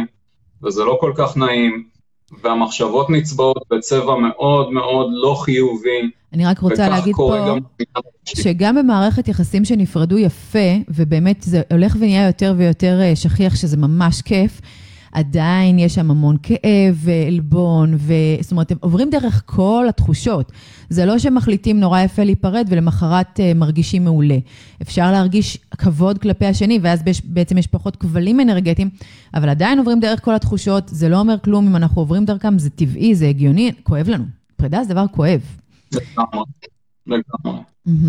[0.63, 1.94] וזה לא כל כך נעים,
[2.43, 6.11] והמחשבות נצבעות בצבע מאוד מאוד לא חיובי.
[6.33, 7.59] אני רק רוצה להגיד פה, גם...
[8.25, 14.23] שגם במערכת יחסים שנפרדו יפה, ובאמת זה הולך ונהיה יותר ויותר אה, שכיח, שזה ממש
[14.23, 14.61] כיף,
[15.15, 18.13] עדיין יש שם המון כאב ועלבון, ו...
[18.41, 20.53] זאת אומרת, הם עוברים דרך כל התחושות.
[20.89, 24.39] זה לא שמחליטים נורא יפה להיפרד ולמחרת uh, מרגישים מעולה.
[24.83, 28.91] אפשר להרגיש כבוד כלפי השני, ואז בעצם יש פחות כבלים אנרגטיים,
[29.35, 32.71] אבל עדיין עוברים דרך כל התחושות, זה לא אומר כלום אם אנחנו עוברים דרכם, זה
[32.71, 34.25] טבעי, זה הגיוני, כואב לנו.
[34.57, 35.41] פרידה זה דבר כואב.
[35.93, 36.45] לגמרי,
[37.07, 37.63] לגמרי.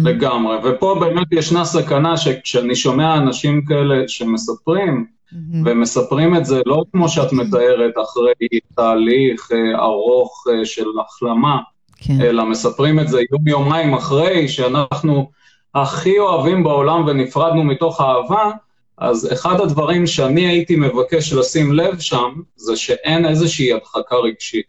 [0.04, 5.15] לגמרי, ופה באמת ישנה סכנה שכשאני שומע אנשים כאלה שמספרים.
[5.66, 8.34] ומספרים את זה לא כמו שאת מתארת, אחרי
[8.76, 11.60] תהליך אה, ארוך אה, של החלמה,
[11.98, 12.22] כן.
[12.22, 15.30] אלא מספרים את זה יום-יומיים אחרי שאנחנו
[15.76, 18.52] הכי אוהבים בעולם ונפרדנו מתוך אהבה,
[18.98, 24.66] אז אחד הדברים שאני הייתי מבקש לשים לב שם, זה שאין איזושהי הדחקה רגשית.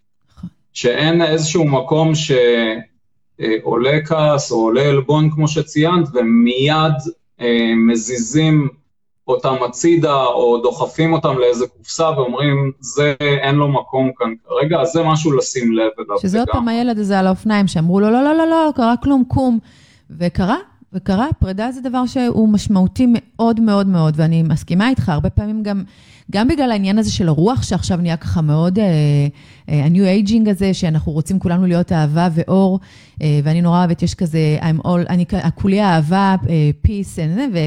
[0.73, 6.95] שאין איזשהו מקום שעולה אה, כעס או עולה עלבון, כמו שציינת, ומיד
[7.41, 8.69] אה, מזיזים
[9.29, 14.93] אותם הצידה, או דוחפים אותם לאיזה קופסה ואומרים, זה, אין לו מקום כאן כרגע, אז
[14.93, 16.21] זה משהו לשים לב אליו.
[16.23, 19.25] שזה עוד פעם הילד הזה על האופניים, שאמרו לו, לא, לא, לא, לא, קרה כלום,
[19.29, 19.59] קום.
[20.11, 20.57] וקרה,
[20.93, 25.83] וקרה, פרידה זה דבר שהוא משמעותי מאוד מאוד מאוד, ואני מסכימה איתך, הרבה פעמים גם,
[26.31, 31.13] גם בגלל העניין הזה של הרוח, שעכשיו נהיה ככה מאוד, ה-new uh, aging הזה, שאנחנו
[31.13, 32.81] רוצים כולנו להיות אהבה ואור,
[33.15, 36.49] uh, ואני נורא אוהבת, יש כזה, I'm all, אני כולי אהבה, uh,
[36.87, 37.67] peace, and, אה,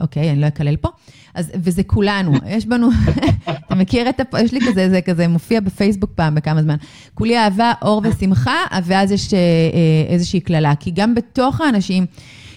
[0.00, 0.88] אוקיי, אני לא אקלל פה.
[1.34, 2.88] אז, וזה כולנו, יש בנו,
[3.66, 4.34] אתה מכיר את, הפ...
[4.34, 6.76] יש לי כזה, זה כזה מופיע בפייסבוק פעם בכמה זמן.
[7.14, 10.74] כולי אהבה, אור ושמחה, ואז יש אה, אה, איזושהי קללה.
[10.80, 12.06] כי גם בתוך האנשים,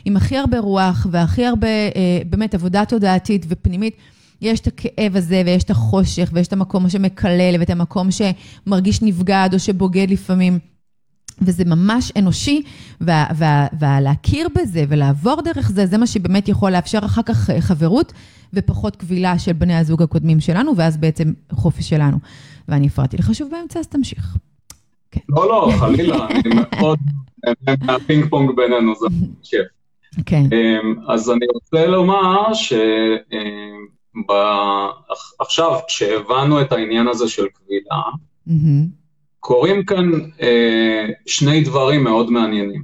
[0.06, 1.68] עם הכי הרבה רוח והכי הרבה,
[2.30, 3.96] באמת, עבודה תודעתית ופנימית,
[4.42, 9.50] יש את הכאב הזה, ויש את החושך, ויש את המקום שמקלל, ואת המקום שמרגיש נבגד
[9.54, 10.60] או שבוגד לפעמים.
[11.42, 12.64] וזה ממש אנושי,
[13.02, 18.14] ולהכיר בזה ולעבור דרך זה, זה מה שבאמת יכול לאפשר אחר כך אה, חברות
[18.54, 22.18] ופחות כבילה של בני הזוג הקודמים שלנו, ואז בעצם חופש שלנו.
[22.68, 24.38] ואני הפרעתי לך שוב באמצע, אז תמשיך.
[25.12, 25.22] כן.
[25.30, 27.00] לא, לא, חלילה, אני מאוד,
[27.88, 29.08] הפינג פונג בינינו זה
[29.44, 29.68] כיף.
[30.26, 30.44] כן.
[30.52, 32.54] אמ, אז אני רוצה לומר
[35.44, 38.02] שעכשיו, אמ, כשהבנו את העניין הזה של כבילה,
[39.40, 42.84] קורים כאן אה, שני דברים מאוד מעניינים.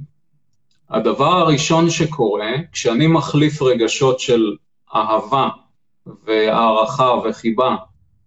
[0.90, 4.56] הדבר הראשון שקורה, כשאני מחליף רגשות של
[4.94, 5.48] אהבה
[6.26, 7.76] והערכה וחיבה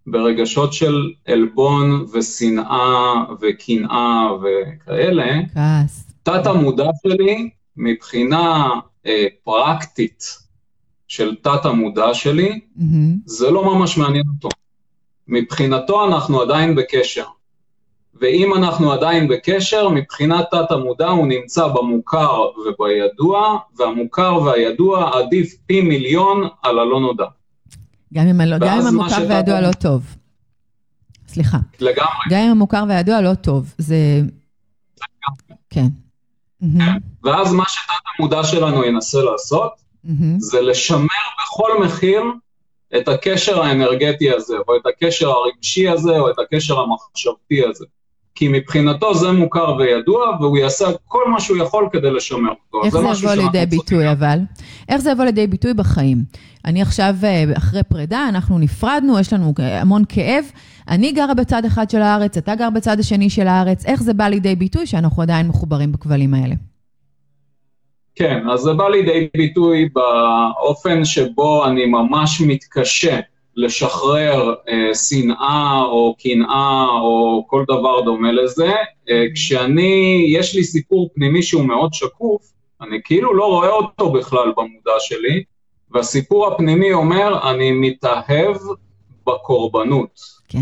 [0.06, 6.12] ברגשות של עלבון ושנאה וקנאה וכאלה, כעס.
[6.22, 8.68] תת המודע שלי, מבחינה
[9.06, 10.24] אה, פרקטית
[11.08, 12.82] של תת המודע שלי, mm-hmm.
[13.24, 14.48] זה לא ממש מעניין אותו.
[15.28, 17.24] מבחינתו אנחנו עדיין בקשר.
[18.20, 25.80] ואם אנחנו עדיין בקשר, מבחינת תת המודע הוא נמצא במוכר ובידוע, והמוכר והידוע עדיף פי
[25.80, 27.26] מיליון על הלא נודע.
[28.14, 30.16] גם אם, לא, גם אם המוכר והידוע לא טוב.
[31.28, 31.58] סליחה.
[31.80, 32.24] לגמרי.
[32.30, 34.20] גם אם המוכר והידוע לא טוב, זה...
[35.70, 35.86] כן.
[37.24, 39.72] ואז מה שתת המודע שלנו ינסה לעשות,
[40.38, 41.06] זה לשמר
[41.38, 42.22] בכל מחיר
[42.96, 47.84] את הקשר האנרגטי הזה, או את הקשר הרגשי הזה, או את הקשר המחשבתי הזה.
[48.34, 52.86] כי מבחינתו זה מוכר וידוע, והוא יעשה כל מה שהוא יכול כדי לשמר אותו.
[52.86, 54.38] איך זה, זה יבוא לידי ביטוי אבל?
[54.88, 56.18] איך זה יבוא לידי ביטוי בחיים?
[56.64, 60.44] אני עכשיו, אה, אחרי פרידה, אנחנו נפרדנו, יש לנו המון כאב.
[60.88, 63.86] אני גרה בצד אחד של הארץ, אתה גר בצד השני של הארץ.
[63.86, 66.54] איך זה בא לידי ביטוי שאנחנו עדיין מחוברים בכבלים האלה?
[68.14, 73.20] כן, אז זה בא לידי ביטוי באופן שבו אני ממש מתקשה
[73.56, 78.72] לשחרר אה, שנאה או קנאה או כל דבר דומה לזה,
[79.10, 84.52] אה, כשאני, יש לי סיפור פנימי שהוא מאוד שקוף, אני כאילו לא רואה אותו בכלל
[84.56, 85.42] במודע שלי,
[85.90, 88.56] והסיפור הפנימי אומר, אני מתאהב
[89.26, 90.20] בקורבנות.
[90.48, 90.58] כן.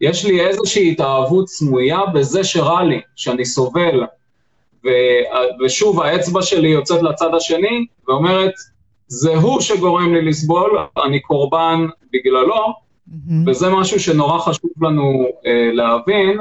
[0.00, 4.04] יש לי איזושהי התאהבות סמויה בזה שרע לי, שאני סובל,
[4.84, 4.88] ו,
[5.64, 8.52] ושוב האצבע שלי יוצאת לצד השני ואומרת,
[9.08, 13.32] זה הוא שגורם לי לסבול, אני קורבן בגללו, mm-hmm.
[13.46, 16.38] וזה משהו שנורא חשוב לנו אה, להבין,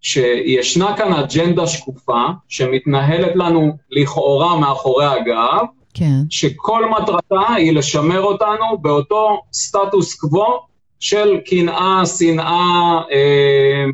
[0.00, 6.20] שישנה כאן אג'נדה שקופה, שמתנהלת לנו לכאורה מאחורי הגב, כן.
[6.30, 10.60] שכל מטרתה היא לשמר אותנו באותו סטטוס קוו
[11.00, 13.84] של קנאה, שנאה, אה,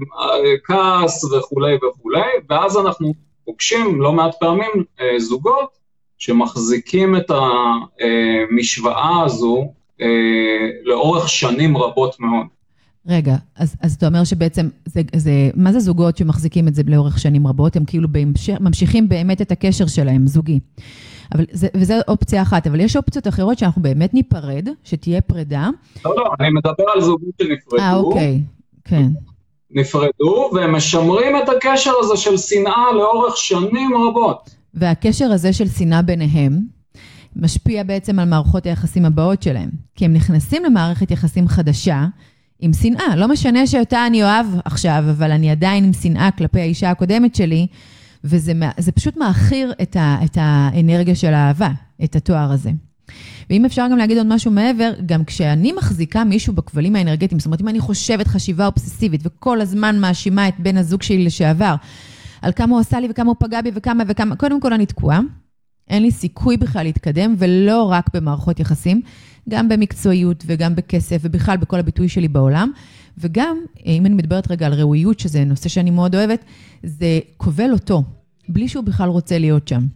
[0.65, 3.13] כעס וכולי וכולי, ואז אנחנו
[3.45, 5.69] פוגשים לא מעט פעמים אה, זוגות
[6.19, 12.47] שמחזיקים את המשוואה הזו אה, לאורך שנים רבות מאוד.
[13.09, 17.19] רגע, אז, אז אתה אומר שבעצם, זה, זה, מה זה זוגות שמחזיקים את זה לאורך
[17.19, 17.77] שנים רבות?
[17.77, 20.61] הם כאילו בהמשך, ממשיכים באמת את הקשר שלהם, זוגי.
[21.35, 25.69] אבל זה, וזו אופציה אחת, אבל יש אופציות אחרות שאנחנו באמת ניפרד, שתהיה פרידה.
[26.05, 27.83] לא, לא, אני מדבר על זוגות שנפרדו.
[27.83, 28.41] אה, אוקיי,
[28.85, 29.07] כן.
[29.71, 34.51] נפרדו, והם משמרים את הקשר הזה של שנאה לאורך שנים רבות.
[34.75, 36.59] והקשר הזה של שנאה ביניהם
[37.37, 39.71] משפיע בעצם על מערכות היחסים הבאות שלהם.
[39.95, 42.07] כי הם נכנסים למערכת יחסים חדשה
[42.61, 43.17] עם שנאה.
[43.17, 47.67] לא משנה שאותה אני אוהב עכשיו, אבל אני עדיין עם שנאה כלפי האישה הקודמת שלי,
[48.25, 51.71] וזה פשוט מעכיר את, את האנרגיה של האהבה,
[52.05, 52.71] את התואר הזה.
[53.51, 57.61] ואם אפשר גם להגיד עוד משהו מעבר, גם כשאני מחזיקה מישהו בכבלים האנרגטיים, זאת אומרת,
[57.61, 61.75] אם אני חושבת חשיבה אובססיבית וכל הזמן מאשימה את בן הזוג שלי לשעבר,
[62.43, 65.21] על כמה הוא עשה לי וכמה הוא פגע בי וכמה וכמה, קודם כל אני תקועה.
[65.89, 69.03] אין לי סיכוי בכלל להתקדם, ולא רק במערכות יחסים,
[69.49, 72.71] גם במקצועיות וגם בכסף, ובכלל בכל הביטוי שלי בעולם.
[73.19, 76.45] וגם, אם אני מדברת רגע על ראויות, שזה נושא שאני מאוד אוהבת,
[76.83, 78.03] זה כובל אותו,
[78.49, 79.87] בלי שהוא בכלל רוצה להיות שם.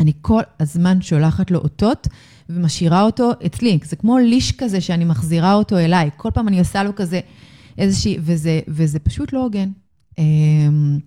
[0.00, 2.08] אני כל הזמן שולחת לו אותות
[2.48, 3.78] ומשאירה אותו אצלי.
[3.84, 6.10] זה כמו ליש כזה שאני מחזירה אותו אליי.
[6.16, 7.20] כל פעם אני עושה לו כזה
[7.78, 9.68] איזושהי, וזה, וזה פשוט לא הוגן.
[10.20, 10.98] אמ,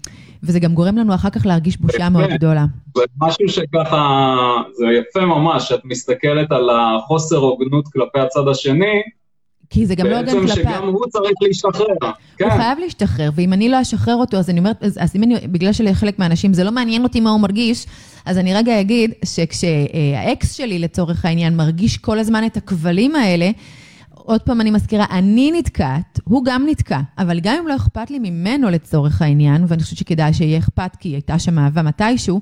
[0.44, 2.66] וזה גם גורם לנו אחר כך להרגיש בושה מאוד גדולה.
[2.98, 4.36] זה משהו שככה,
[4.74, 9.02] זה יפה ממש, את מסתכלת על החוסר הוגנות כלפי הצד השני,
[9.70, 10.48] כי זה גם לא הוגן כלפיו.
[10.48, 12.12] בעצם שגם הוא צריך להשתחרר.
[12.38, 12.46] כן.
[12.46, 15.36] הוא חייב להשתחרר, ואם אני לא אשחרר אותו, אז אני אומרת, אז, אז אם אני,
[15.48, 17.86] בגלל שלחלק מהאנשים זה לא מעניין אותי מה הוא מרגיש,
[18.26, 23.52] אז אני רגע אגיד שכשהאקס שלי לצורך העניין מרגיש כל הזמן את הכבלים האלה,
[24.26, 28.20] עוד פעם אני מזכירה, אני נתקעת, הוא גם נתקע, אבל גם אם לא אכפת לי
[28.20, 32.42] ממנו לצורך העניין, ואני חושבת שכדאי שיהיה אכפת, כי הייתה שם אהבה מתישהו,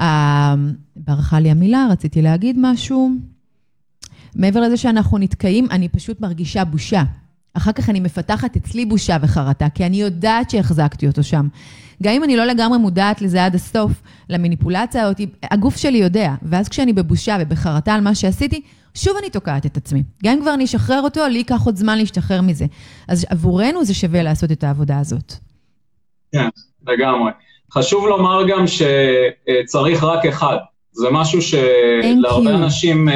[0.00, 0.54] אה,
[0.96, 3.10] ברחה לי המילה, רציתי להגיד משהו.
[4.36, 7.02] מעבר לזה שאנחנו נתקעים, אני פשוט מרגישה בושה.
[7.54, 11.48] אחר כך אני מפתחת אצלי בושה וחרטה, כי אני יודעת שהחזקתי אותו שם.
[12.02, 16.34] גם אם אני לא לגמרי מודעת לזה עד הסוף, למניפולציה הזאת, הגוף שלי יודע.
[16.42, 18.60] ואז כשאני בבושה ובחרטה על מה שעשיתי,
[18.96, 20.02] שוב אני תוקעת את עצמי.
[20.24, 22.66] גם אם כבר אני אשחרר אותו, לי ייקח עוד זמן להשתחרר מזה.
[23.08, 25.32] אז עבורנו זה שווה לעשות את העבודה הזאת.
[26.32, 26.48] כן,
[26.86, 27.30] לגמרי.
[27.72, 30.56] חשוב לומר גם שצריך רק אחד.
[30.92, 33.08] זה משהו שלהרבה אנשים,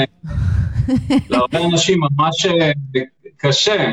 [1.31, 2.47] להרבה אנשים ממש
[3.37, 3.93] קשה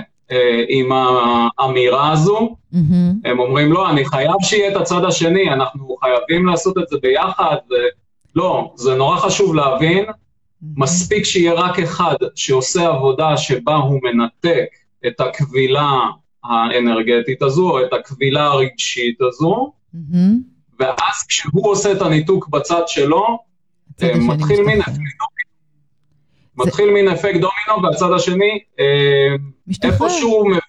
[0.70, 2.56] עם האמירה הזו.
[3.26, 7.56] הם אומרים, לא, אני חייב שיהיה את הצד השני, אנחנו חייבים לעשות את זה ביחד.
[8.36, 10.06] לא, זה נורא חשוב להבין
[10.78, 14.66] מספיק שיהיה רק אחד שעושה עבודה שבה הוא מנתק
[15.08, 15.92] את הקבילה
[16.44, 19.74] האנרגטית הזו, או את הקבילה הרגשית הזו.
[20.80, 23.38] ואז כשהוא עושה את הניתוק בצד שלו,
[24.04, 25.26] אה, מתחיל מין אפקט דומינו.
[26.56, 29.36] מתחיל מין אפקט דומינו, והצד השני, אה,
[29.84, 30.60] איפה שהוא מבין...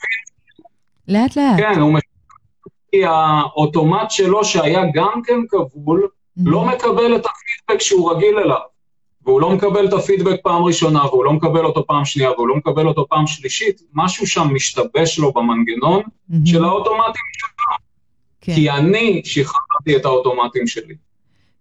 [1.09, 1.59] לאט לאט.
[1.59, 2.01] כן, הוא מבין,
[2.91, 6.09] כי האוטומט שלו, שהיה גם כן כבול.
[6.37, 8.76] לא מקבל את הפידבק שהוא רגיל אליו.
[9.27, 12.57] והוא לא מקבל את הפידבק פעם ראשונה, והוא לא מקבל אותו פעם שנייה, והוא לא
[12.57, 16.35] מקבל אותו פעם שלישית, משהו שם משתבש לו במנגנון mm-hmm.
[16.45, 17.77] של האוטומטים שלו.
[18.41, 18.55] כן.
[18.55, 20.95] כי אני שחררתי את האוטומטים שלי.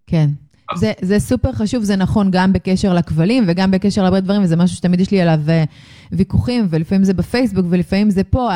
[0.08, 0.30] כן.
[0.76, 4.78] זה, זה סופר חשוב, זה נכון גם בקשר לכבלים וגם בקשר להרבה דברים, וזה משהו
[4.78, 5.64] שתמיד יש לי עליו אה,
[6.12, 8.50] ויכוחים, ולפעמים זה בפייסבוק ולפעמים זה פה.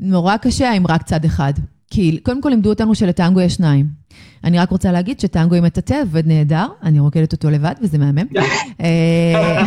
[0.00, 1.52] נורא קשה עם רק צד אחד.
[1.90, 3.86] כי קודם כל לימדו אותנו שלטנגו יש שניים.
[4.44, 8.26] אני רק רוצה להגיד שטנגו עם מטאטא עובד נהדר, אני רוקדת אותו לבד וזה מהמם.
[8.80, 9.62] אה,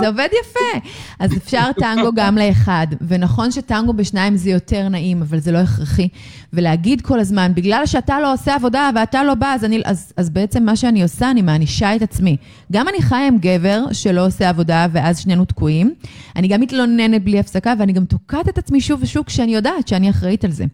[0.00, 0.88] זה עובד יפה.
[1.18, 6.08] אז אפשר טנגו גם לאחד, ונכון שטנגו בשניים זה יותר נעים, אבל זה לא הכרחי.
[6.52, 10.30] ולהגיד כל הזמן, בגלל שאתה לא עושה עבודה ואתה לא בא, אז, אני, אז, אז
[10.30, 12.36] בעצם מה שאני עושה, אני מענישה את עצמי.
[12.72, 15.94] גם אני חיה עם גבר שלא עושה עבודה ואז שנינו תקועים.
[16.36, 20.10] אני גם מתלוננת בלי הפסקה, ואני גם תוקעת את עצמי שוב ושוב כשאני יודעת שאני
[20.10, 20.64] אחראית על זה.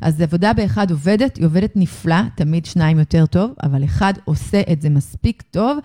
[0.00, 4.82] אז עבודה באחד עובדת, היא עובדת נפלא, תמיד שניים יותר טוב, אבל אחד עושה את
[4.82, 5.78] זה מספיק טוב,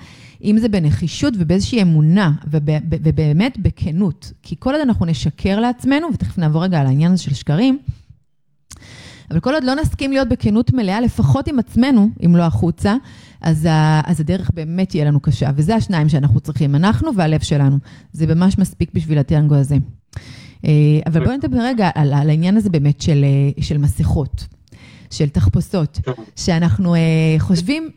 [0.43, 2.31] אם זה בנחישות ובאיזושהי אמונה,
[3.03, 4.31] ובאמת בכנות.
[4.43, 7.79] כי כל עוד אנחנו נשקר לעצמנו, ותכף נעבור רגע על העניין הזה של שקרים,
[9.31, 12.95] אבל כל עוד לא נסכים להיות בכנות מלאה, לפחות עם עצמנו, אם לא החוצה,
[13.41, 15.49] אז, ה, אז הדרך באמת תהיה לנו קשה.
[15.55, 17.77] וזה השניים שאנחנו צריכים, אנחנו והלב שלנו.
[18.13, 19.75] זה ממש מספיק בשביל הטנגו הזה.
[20.65, 20.71] אה,
[21.05, 24.47] אבל בואו נדבר רגע על, על העניין הזה באמת של, אה, של מסכות.
[25.11, 26.11] של תחפושות, כן.
[26.35, 26.97] שאנחנו uh,
[27.39, 27.89] חושבים,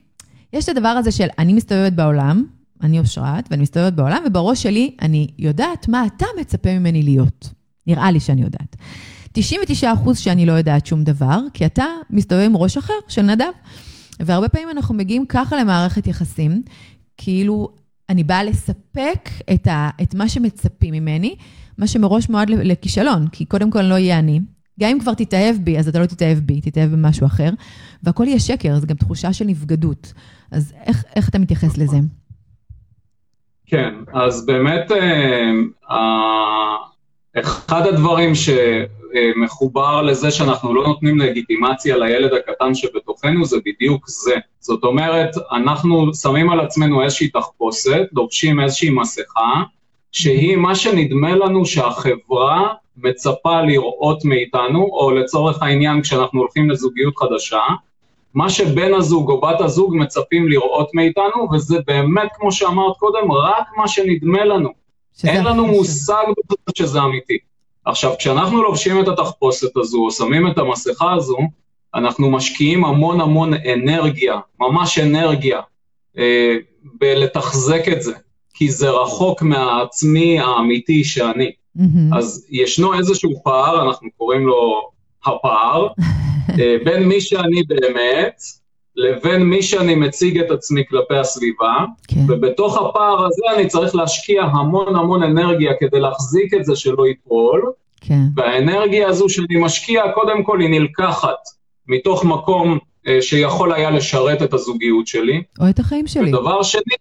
[0.52, 2.44] יש את הדבר הזה של אני מסתובבת בעולם,
[2.82, 7.50] אני אושרת, ואני מסתובבת בעולם, ובראש שלי אני יודעת מה אתה מצפה ממני להיות.
[7.86, 8.76] נראה לי שאני יודעת.
[9.32, 13.50] 99 אחוז שאני לא יודעת שום דבר, כי אתה מסתובב עם ראש אחר של נדב.
[14.20, 16.62] והרבה פעמים אנחנו מגיעים ככה למערכת יחסים,
[17.16, 17.68] כאילו
[18.08, 21.36] אני באה לספק את, ה, את מה שמצפים ממני,
[21.78, 24.40] מה שמראש מועד לכישלון, כי קודם כל לא יהיה אני,
[24.80, 27.50] גם אם כבר תתאהב בי, אז אתה לא תתאהב בי, תתאהב במשהו אחר,
[28.02, 30.12] והכל יהיה שקר, זו גם תחושה של נבגדות.
[30.50, 31.96] אז איך, איך אתה מתייחס לזה?
[33.66, 35.50] כן, אז באמת, אה,
[35.90, 36.76] אה,
[37.40, 44.34] אחד הדברים שמחובר לזה שאנחנו לא נותנים לגיטימציה לילד הקטן שבתוכנו זה בדיוק זה.
[44.60, 49.62] זאת אומרת, אנחנו שמים על עצמנו איזושהי תחפושת, לובשים איזושהי מסכה,
[50.12, 57.60] שהיא מה שנדמה לנו שהחברה מצפה לראות מאיתנו, או לצורך העניין כשאנחנו הולכים לזוגיות חדשה,
[58.34, 63.66] מה שבן הזוג או בת הזוג מצפים לראות מאיתנו, וזה באמת, כמו שאמרת קודם, רק
[63.76, 64.70] מה שנדמה לנו.
[65.24, 66.24] אין לנו מושג
[66.74, 67.38] שזה אמיתי.
[67.84, 71.38] עכשיו, כשאנחנו לובשים את התחפושת הזו, או שמים את המסכה הזו,
[71.94, 75.60] אנחנו משקיעים המון המון אנרגיה, ממש אנרגיה,
[76.18, 78.12] אה, בלתחזק את זה,
[78.54, 81.52] כי זה רחוק מהעצמי האמיתי שאני.
[81.78, 82.16] Mm-hmm.
[82.16, 84.90] אז ישנו איזשהו פער, אנחנו קוראים לו
[85.26, 85.86] הפער,
[86.60, 88.42] אה, בין מי שאני באמת,
[88.96, 92.14] לבין מי שאני מציג את עצמי כלפי הסביבה, okay.
[92.14, 92.20] כן.
[92.28, 97.62] ובתוך הפער הזה אני צריך להשקיע המון המון אנרגיה כדי להחזיק את זה שלא ייפול,
[97.66, 98.06] okay.
[98.08, 98.20] כן.
[98.36, 101.38] והאנרגיה הזו שאני משקיע, קודם כל היא נלקחת
[101.88, 105.42] מתוך מקום אה, שיכול היה לשרת את הזוגיות שלי.
[105.60, 106.28] או את החיים שלי.
[106.28, 106.94] ודבר שני,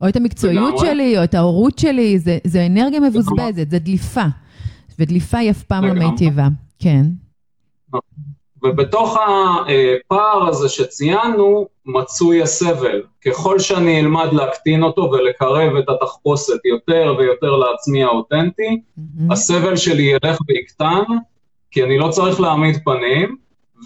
[0.00, 4.24] או את המקצועיות שלי, או את ההורות שלי, זה, זה אנרגיה מבוזבזת, זה דליפה.
[4.98, 7.02] ודליפה היא אף פעם לא מיטיבה, כן.
[8.62, 13.02] ובתוך הפער הזה שציינו, מצוי הסבל.
[13.26, 19.32] ככל שאני אלמד להקטין אותו ולקרב את התחפושת יותר ויותר לעצמי האותנטי, mm-hmm.
[19.32, 21.02] הסבל שלי ילך ויקטן,
[21.70, 23.36] כי אני לא צריך להעמיד פנים,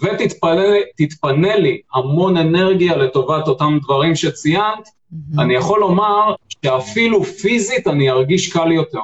[0.01, 5.41] ותתפנה לי המון אנרגיה לטובת אותם דברים שציינת, mm-hmm.
[5.41, 8.99] אני יכול לומר שאפילו פיזית אני ארגיש קל יותר.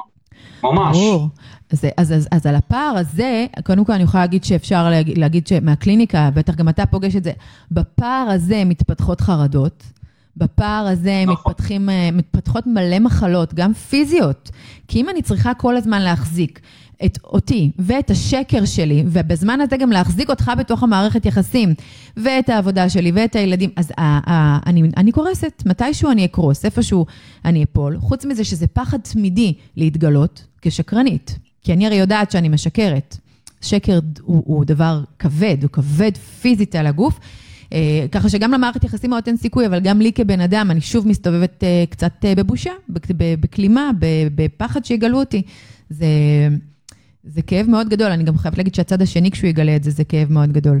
[0.62, 0.96] ממש.
[0.96, 1.28] ברור.
[1.72, 5.46] אז, אז, אז, אז על הפער הזה, קודם כל אני יכולה להגיד שאפשר להגיד, להגיד
[5.46, 7.32] שמהקליניקה, בטח גם אתה פוגש את זה,
[7.70, 9.84] בפער הזה מתפתחות חרדות,
[10.36, 11.52] בפער הזה נכון.
[11.52, 14.50] מתפתחים, אה, מתפתחות מלא מחלות, גם פיזיות.
[14.88, 16.60] כי אם אני צריכה כל הזמן להחזיק
[17.04, 21.74] את אותי ואת השקר שלי, ובזמן הזה גם להחזיק אותך בתוך המערכת יחסים,
[22.16, 27.06] ואת העבודה שלי ואת הילדים, אז ה, ה, אני, אני קורסת, מתישהו אני אקרוס, איפשהו
[27.44, 27.98] אני אפול.
[28.00, 33.16] חוץ מזה שזה פחד תמידי להתגלות כשקרנית, כי אני הרי יודעת שאני משקרת.
[33.60, 37.20] שקר הוא, הוא דבר כבד, הוא כבד פיזית על הגוף.
[37.72, 41.08] אה, ככה שגם למערכת יחסים מאוד אין סיכוי, אבל גם לי כבן אדם, אני שוב
[41.08, 42.70] מסתובבת אה, קצת אה, בבושה,
[43.40, 43.90] בכלימה,
[44.34, 45.42] בפחד שיגלו אותי.
[45.90, 46.06] זה,
[47.24, 50.04] זה כאב מאוד גדול, אני גם חייבת להגיד שהצד השני, כשהוא יגלה את זה, זה
[50.04, 50.80] כאב מאוד גדול.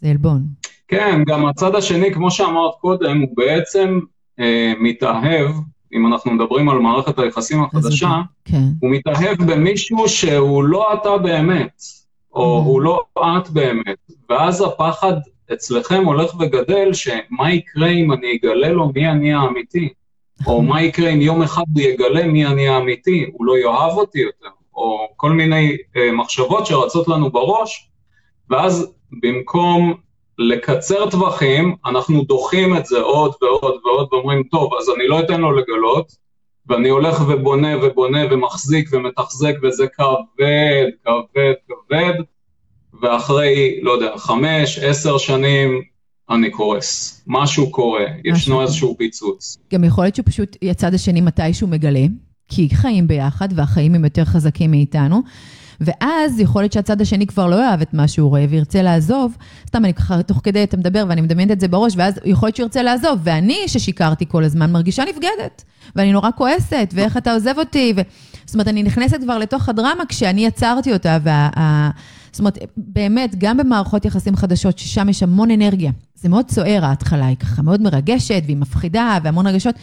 [0.00, 0.46] זה עלבון.
[0.88, 3.98] כן, גם הצד השני, כמו שאמרת קודם, הוא בעצם
[4.40, 5.50] אה, מתאהב,
[5.92, 8.62] אם אנחנו מדברים על מערכת היחסים החדשה, כן.
[8.80, 11.82] הוא מתאהב במישהו שהוא לא אתה באמת,
[12.34, 12.66] או mm-hmm.
[12.66, 15.12] הוא לא את באמת, ואז הפחד
[15.52, 19.88] אצלכם הולך וגדל, שמה יקרה אם אני אגלה לו מי אני האמיתי,
[20.46, 24.18] או מה יקרה אם יום אחד הוא יגלה מי אני האמיתי, הוא לא יאהב אותי
[24.18, 24.59] יותר.
[24.80, 27.90] או כל מיני אה, מחשבות שרצות לנו בראש,
[28.50, 29.94] ואז במקום
[30.38, 35.40] לקצר טווחים, אנחנו דוחים את זה עוד ועוד ועוד ואומרים, טוב, אז אני לא אתן
[35.40, 36.12] לו לגלות,
[36.66, 42.14] ואני הולך ובונה ובונה ומחזיק ומתחזק וזה כבד, כבד, כבד,
[43.02, 45.82] ואחרי, לא יודע, חמש, עשר שנים,
[46.30, 47.22] אני קורס.
[47.26, 49.58] משהו קורה, ישנו איזשהו פיצוץ.
[49.72, 52.04] גם יכול להיות שפשוט הצד השני מתישהו מגלה,
[52.50, 55.22] כי חיים ביחד, והחיים הם יותר חזקים מאיתנו.
[55.80, 59.36] ואז יכול להיות שהצד השני כבר לא יאהב את מה שהוא רואה וירצה לעזוב.
[59.66, 62.56] סתם, אני ככה, תוך כדי אתה מדבר ואני מדמיינת את זה בראש, ואז יכול להיות
[62.56, 65.64] שהוא ירצה לעזוב, ואני, ששיקרתי כל הזמן, מרגישה נבגדת.
[65.96, 68.00] ואני נורא כועסת, ואיך אתה עוזב אותי, ו...
[68.46, 71.90] זאת אומרת, אני נכנסת כבר לתוך הדרמה כשאני יצרתי אותה, וה...
[72.32, 77.26] זאת אומרת, באמת, גם במערכות יחסים חדשות, ששם יש המון אנרגיה, זה מאוד סוער ההתחלה,
[77.26, 79.74] היא ככה מאוד מרגשת, והיא מפחידה, והמון רגשות.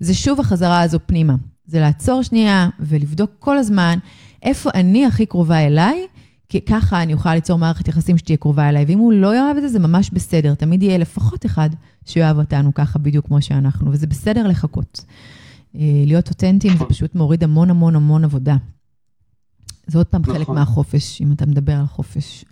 [0.00, 1.34] זה שוב החזרה הזו פנימה.
[1.66, 3.98] זה לעצור שנייה ולבדוק כל הזמן
[4.42, 6.06] איפה אני הכי קרובה אליי,
[6.48, 8.84] כי ככה אני אוכל ליצור מערכת יחסים שתהיה קרובה אליי.
[8.88, 10.54] ואם הוא לא יאהב את זה, זה ממש בסדר.
[10.54, 11.70] תמיד יהיה לפחות אחד
[12.04, 15.04] שיאהב אותנו ככה בדיוק כמו שאנחנו, וזה בסדר לחכות.
[15.74, 18.56] אה, להיות אותנטיים זה פשוט מוריד המון המון המון עבודה.
[19.86, 20.34] זה עוד פעם נכון.
[20.34, 22.44] חלק מהחופש, אם אתה מדבר על חופש.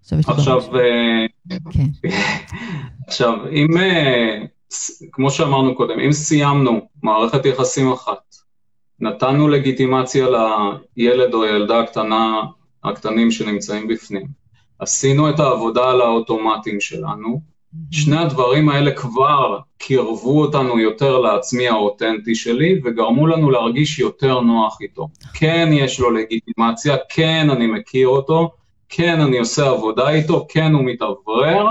[0.00, 1.26] עכשיו, עכשיו, אה,
[1.70, 1.86] כן.
[3.06, 4.44] עכשיו, אם אה,
[5.12, 8.34] כמו שאמרנו קודם, אם סיימנו מערכת יחסים אחת,
[9.00, 10.26] נתנו לגיטימציה
[10.96, 12.42] לילד או הילדה הקטנה,
[12.84, 14.26] הקטנים שנמצאים בפנים,
[14.78, 17.40] עשינו את העבודה על האוטומטים שלנו,
[17.90, 24.78] שני הדברים האלה כבר קירבו אותנו יותר לעצמי האותנטי שלי וגרמו לנו להרגיש יותר נוח
[24.80, 25.08] איתו.
[25.34, 28.50] כן יש לו לגיטימציה, כן אני מכיר אותו,
[28.88, 31.66] כן אני עושה עבודה איתו, כן הוא מתאוורר,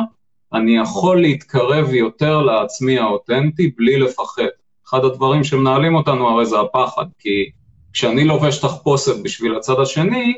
[0.54, 4.44] אני יכול להתקרב יותר לעצמי האותנטי בלי לפחד.
[4.88, 7.50] אחד הדברים שמנהלים אותנו הרי זה הפחד, כי
[7.94, 10.34] כשאני לובש תחפושת בשביל הצד השני,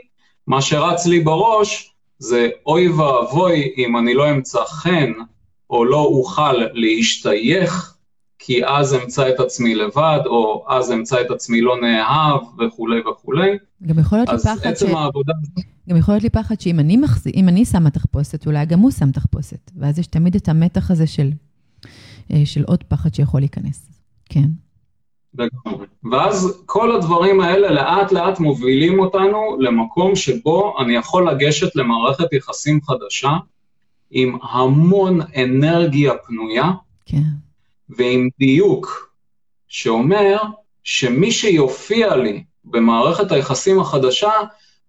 [0.48, 5.12] מה שרץ לי בראש זה אוי ואבוי אם אני לא אמצא חן
[5.70, 7.95] או לא אוכל להשתייך,
[8.40, 13.58] כי אז אמצא את עצמי לבד, או אז אמצא את עצמי לא נאהב וכולי וכולי.
[13.84, 14.84] גם יכול להיות לי פחד ש...
[14.84, 15.34] העבודה...
[15.90, 17.28] גם יכול להיות לי פחד שאם אני, מחז...
[17.38, 19.72] אני שמה תחפושת, אולי גם הוא שם תחפושת.
[19.78, 21.32] ואז יש תמיד את המתח הזה של,
[22.32, 23.90] אה, של עוד פחד שיכול להיכנס.
[24.30, 24.48] כן.
[26.12, 32.80] ואז כל הדברים האלה לאט לאט מובילים אותנו למקום שבו אני יכול לגשת למערכת יחסים
[32.82, 33.32] חדשה
[34.12, 36.72] עם המון אנרגיה פנויה,
[37.06, 37.24] כן.
[37.90, 39.10] ועם דיוק
[39.68, 40.38] שאומר
[40.84, 44.32] שמי שיופיע לי במערכת היחסים החדשה,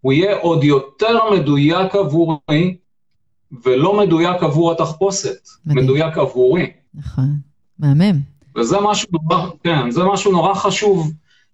[0.00, 2.76] הוא יהיה עוד יותר מדויק עבורי,
[3.64, 5.84] ולא מדויק עבור התחפושת, מדהים.
[5.84, 6.70] מדויק עבורי.
[6.94, 7.28] נכון,
[7.78, 8.20] מהמם.
[8.56, 11.12] וזה משהו נורא, כן, זה משהו נורא חשוב,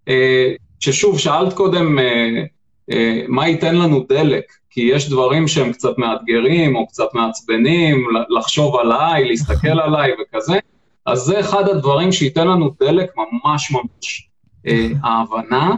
[0.09, 2.45] אה, ששוב, שאלת קודם אה,
[2.93, 8.77] אה, מה ייתן לנו דלק, כי יש דברים שהם קצת מאתגרים או קצת מעצבנים, לחשוב
[8.77, 9.79] עליי, להסתכל נכון.
[9.79, 10.59] עליי וכזה,
[11.07, 14.29] אז זה אחד הדברים שייתן לנו דלק ממש ממש.
[14.67, 14.89] אה.
[15.03, 15.75] ההבנה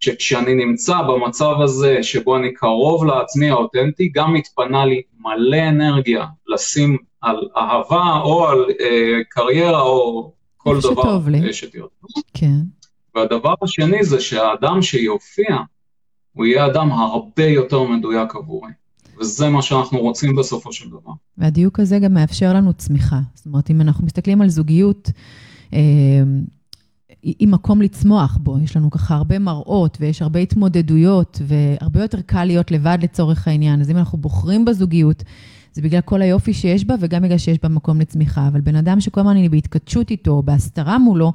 [0.00, 6.96] שכשאני נמצא במצב הזה, שבו אני קרוב לעצמי האותנטי, גם מתפנה לי מלא אנרגיה לשים
[7.20, 11.20] על אהבה או על אה, קריירה או כל דבר
[11.52, 11.88] שתרצו.
[12.34, 12.60] כן.
[13.14, 15.56] והדבר השני זה שהאדם שיופיע,
[16.32, 18.70] הוא יהיה אדם הרבה יותר מדויק עבורי.
[19.20, 21.12] וזה מה שאנחנו רוצים בסופו של דבר.
[21.38, 23.20] והדיוק הזה גם מאפשר לנו צמיחה.
[23.34, 25.10] זאת אומרת, אם אנחנו מסתכלים על זוגיות,
[25.72, 26.22] אה,
[27.22, 28.58] עם מקום לצמוח בו.
[28.64, 33.80] יש לנו ככה הרבה מראות ויש הרבה התמודדויות והרבה יותר קל להיות לבד לצורך העניין.
[33.80, 35.22] אז אם אנחנו בוחרים בזוגיות,
[35.72, 38.48] זה בגלל כל היופי שיש בה וגם בגלל שיש בה מקום לצמיחה.
[38.48, 41.32] אבל בן אדם שכל הזמן אני בהתכתשות איתו, בהסתרה מולו,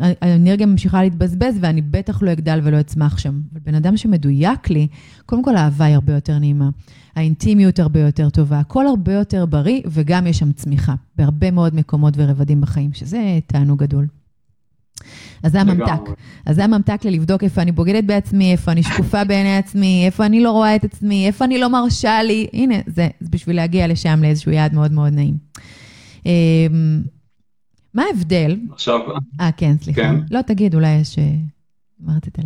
[0.00, 3.40] האנרגיה ממשיכה להתבזבז ואני בטח לא אגדל ולא אצמח שם.
[3.52, 4.86] אבל בן אדם שמדויק לי,
[5.26, 6.68] קודם כל האהבה היא הרבה יותר נעימה.
[7.16, 12.14] האינטימיות הרבה יותר טובה, הכל הרבה יותר בריא וגם יש שם צמיחה בהרבה מאוד מקומות
[12.16, 14.06] ורבדים בחיים, שזה תענוג גדול.
[15.42, 16.00] אז זה הממתק.
[16.46, 20.40] אז זה הממתק ללבדוק איפה אני בוגדת בעצמי, איפה אני שקופה בעיני עצמי, איפה אני
[20.40, 22.46] לא רואה את עצמי, איפה אני לא מרשה לי.
[22.52, 25.36] הנה, זה, זה בשביל להגיע לשם לאיזשהו יעד מאוד מאוד נעים.
[27.96, 28.56] מה ההבדל?
[28.72, 29.00] עכשיו...
[29.40, 30.00] אה, כן, סליחה.
[30.00, 30.14] כן.
[30.30, 31.18] לא, תגיד, אולי יש...
[31.18, 31.24] אה,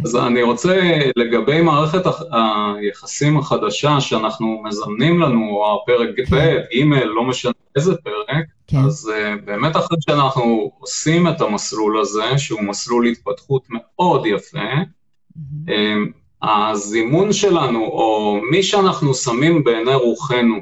[0.04, 7.52] אז אני רוצה, לגבי מערכת היחסים החדשה שאנחנו מזמנים לנו, הפרק ב', ג', לא משנה
[7.76, 8.78] איזה פרק, כן.
[8.78, 15.68] אז uh, באמת אחרי שאנחנו עושים את המסלול הזה, שהוא מסלול התפתחות מאוד יפה, mm-hmm.
[15.68, 20.56] um, הזימון שלנו, או מי שאנחנו שמים בעיני רוחנו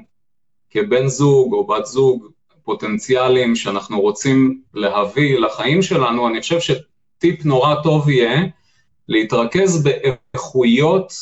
[0.71, 2.29] כבן זוג או בת זוג
[2.69, 8.43] פוטנציאליים שאנחנו רוצים להביא לחיים שלנו, אני חושב שטיפ נורא טוב יהיה
[9.09, 11.13] להתרכז באיכויות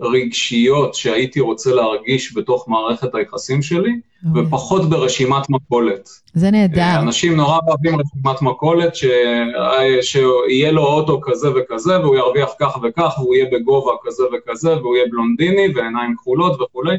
[0.00, 4.42] רגשיות שהייתי רוצה להרגיש בתוך מערכת היחסים שלי, אוקיי.
[4.42, 6.08] ופחות ברשימת מכולת.
[6.34, 6.80] זה נהדר.
[6.80, 9.04] אה, אנשים נורא אוהבים רשימת מכולת, ש...
[9.04, 14.76] אה, שיהיה לו אוטו כזה וכזה, והוא ירוויח כך וכך, והוא יהיה בגובה כזה וכזה,
[14.76, 16.96] והוא יהיה בלונדיני ועיניים כחולות וכולי.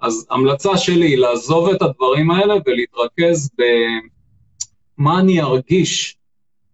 [0.00, 3.50] אז המלצה שלי היא לעזוב את הדברים האלה ולהתרכז
[4.98, 6.18] במה אני ארגיש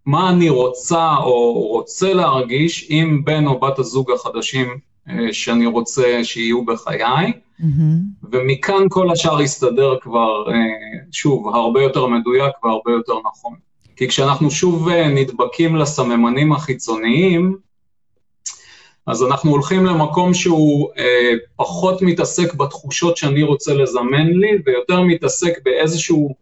[0.06, 6.20] מה אני רוצה או רוצה להרגיש עם בן או בת הזוג החדשים אה, שאני רוצה
[6.24, 7.64] שיהיו בחיי, mm-hmm.
[8.32, 10.54] ומכאן כל השאר יסתדר כבר, אה,
[11.12, 13.54] שוב, הרבה יותר מדויק והרבה יותר נכון.
[13.96, 17.56] כי כשאנחנו שוב אה, נדבקים לסממנים החיצוניים,
[19.07, 25.59] אז אנחנו הולכים למקום שהוא אה, פחות מתעסק בתחושות שאני רוצה לזמן לי, ויותר מתעסק
[25.64, 26.34] באיזשהו,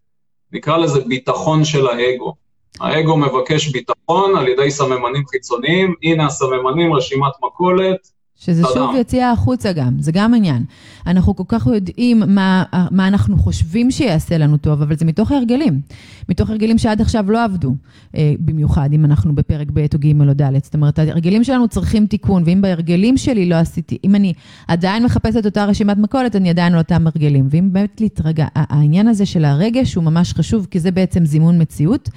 [0.52, 2.34] נקרא לזה ביטחון של האגו.
[2.80, 8.08] האגו מבקש ביטחון על ידי סממנים חיצוניים, הנה הסממנים, רשימת מכולת.
[8.44, 8.62] שזה.
[8.74, 10.64] שוב יציאה החוצה גם, זה גם עניין.
[11.06, 15.80] אנחנו כל כך יודעים מה, מה אנחנו חושבים שיעשה לנו טוב, אבל זה מתוך ההרגלים.
[16.28, 17.74] מתוך הרגלים שעד עכשיו לא עבדו,
[18.16, 20.58] אה, במיוחד אם אנחנו בפרק ב' או ג' או ד'.
[20.62, 24.32] זאת אומרת, ההרגלים שלנו צריכים תיקון, ואם בהרגלים שלי לא עשיתי, אם אני
[24.68, 27.48] עדיין מחפשת אותה רשימת מכולת, אני עדיין על אותם הרגלים.
[27.50, 32.08] ואם באמת להתרגע, העניין הזה של הרגש הוא ממש חשוב, כי זה בעצם זימון מציאות.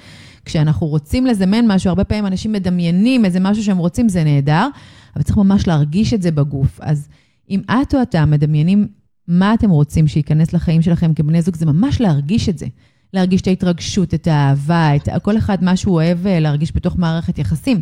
[0.44, 4.68] כשאנחנו רוצים לזמן משהו, הרבה פעמים אנשים מדמיינים איזה משהו שהם רוצים, זה נהדר,
[5.16, 6.80] אבל צריך ממש להרגיש את זה בגוף.
[6.80, 7.08] אז
[7.50, 8.88] אם את או אתה מדמיינים
[9.28, 12.66] מה אתם רוצים שייכנס לחיים שלכם כבני זוג, זה ממש להרגיש את זה.
[13.12, 17.38] להרגיש את ההתרגשות, את האהבה, את כל אחד מה שהוא אוהב אה, להרגיש בתוך מערכת
[17.38, 17.80] יחסים.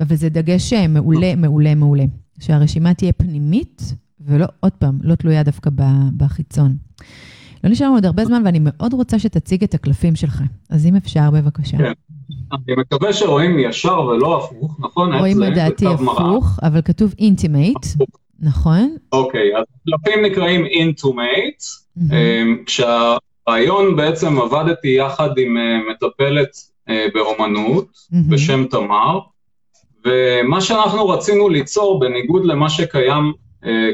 [0.00, 2.04] אבל זה דגש אה, מעולה, מעולה, מעולה.
[2.40, 5.70] שהרשימה תהיה פנימית, ולא, עוד פעם, לא תלויה דווקא
[6.16, 6.76] בחיצון.
[7.64, 10.42] לא נשאר לנו עוד הרבה זמן, ואני מאוד רוצה שתציג את הקלפים שלך.
[10.70, 11.78] אז אם אפשר, בבקשה.
[11.78, 11.92] כן.
[12.52, 15.14] אני מקווה שרואים ישר ולא הפוך, נכון?
[15.14, 17.86] רואים לדעתי הפוך, אבל כתוב intimate,
[18.40, 18.96] נכון?
[19.12, 21.62] אוקיי, אז קלפים נקראים Into Mate,
[22.66, 26.48] כשהרעיון בעצם עבדתי יחד עם אה, מטפלת
[26.88, 27.86] אה, באומנות
[28.28, 29.18] בשם תמר,
[30.06, 33.32] ומה שאנחנו רצינו ליצור, בניגוד למה שקיים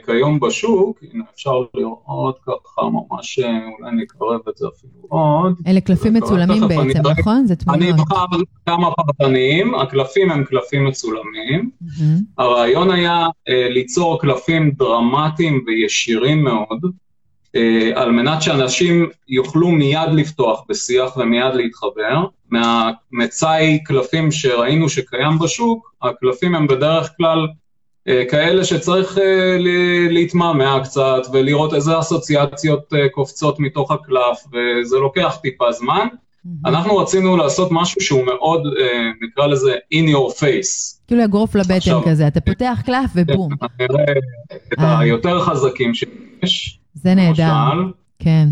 [0.07, 5.55] כיום בשוק, הנה אפשר לראות ככה ממש, אה, אולי נקרב את זה אפילו עוד.
[5.67, 7.47] אלה קלפים מצולמים בעצם, נכון?
[7.47, 7.83] זה תמונות.
[7.83, 8.25] אני אבחר
[8.67, 11.71] כמה פרטניים, הקלפים הם קלפים מצולמים.
[12.39, 16.81] הרעיון היה אה, ליצור קלפים דרמטיים וישירים מאוד,
[17.95, 22.25] על מנת שאנשים יוכלו מיד לפתוח בשיח ומיד להתחבר.
[22.51, 27.47] מהמצאי קלפים שראינו שקיים בשוק, הקלפים הם בדרך כלל אה,
[28.31, 29.57] כאלה שצריך אה,
[30.11, 36.07] להתמהמה קצת ולראות איזה אסוציאציות אה, קופצות מתוך הקלף, וזה לוקח טיפה זמן.
[36.67, 38.63] אנחנו רצינו לעשות משהו שהוא מאוד,
[39.23, 40.99] נקרא לזה in your face.
[41.07, 43.53] כאילו אגרוף לבטן כזה, אתה פותח קלף ובום.
[44.73, 46.81] את היותר חזקים שיש.
[46.95, 47.53] זה נהדר.
[48.19, 48.49] כן.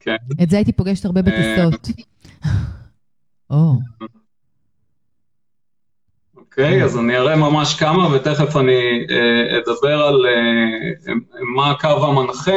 [0.00, 0.16] כן.
[0.42, 1.88] את זה הייתי פוגשת הרבה בטיסות.
[6.56, 6.62] או.
[6.62, 6.84] אוקיי?
[6.84, 11.12] אז אני אראה ממש כמה ותכף אני אה, אדבר על אה,
[11.54, 12.52] מה הקו המנחה,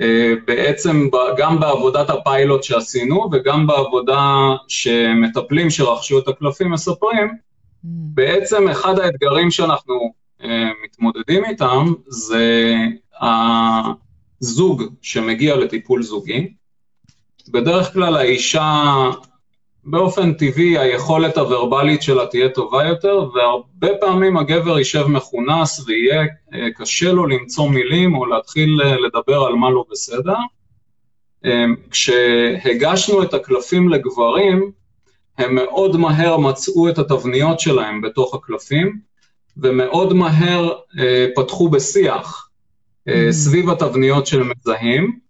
[0.00, 7.86] אה, בעצם גם בעבודת הפיילוט שעשינו וגם בעבודה שמטפלים שרכשו את הקלפים מספרים, mm.
[7.86, 10.24] בעצם אחד האתגרים שאנחנו
[10.84, 12.74] מתמודדים איתם זה
[13.20, 16.54] הזוג שמגיע לטיפול זוגי.
[17.48, 18.94] בדרך כלל האישה
[19.86, 26.22] באופן טבעי היכולת הוורבלית שלה תהיה טובה יותר, והרבה פעמים הגבר יישב מכונס ויהיה
[26.54, 30.36] אה, קשה לו למצוא מילים או להתחיל אה, לדבר על מה לא בסדר.
[31.44, 34.70] אה, כשהגשנו את הקלפים לגברים,
[35.38, 38.98] הם מאוד מהר מצאו את התבניות שלהם בתוך הקלפים,
[39.56, 40.72] ומאוד מהר
[41.36, 43.12] פתחו בשיח mm-hmm.
[43.30, 45.23] סביב התבניות שהם מזהים.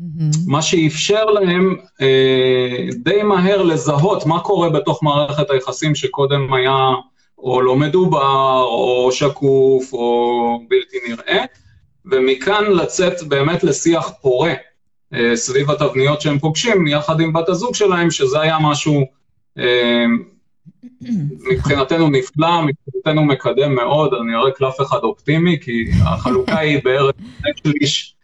[0.00, 0.36] Mm-hmm.
[0.46, 6.90] מה שאפשר להם אה, די מהר לזהות מה קורה בתוך מערכת היחסים שקודם היה
[7.38, 11.44] או לא מדובר, או שקוף, או בלתי נראה,
[12.04, 14.54] ומכאן לצאת באמת לשיח פורה
[15.14, 19.04] אה, סביב התבניות שהם פוגשים, יחד עם בת הזוג שלהם, שזה היה משהו
[19.58, 20.04] אה,
[21.50, 27.14] מבחינתנו נפלא, מבחינתנו מקדם מאוד, אני אראה קלף אחד אופטימי, כי החלוקה היא בערך
[27.56, 28.15] שליש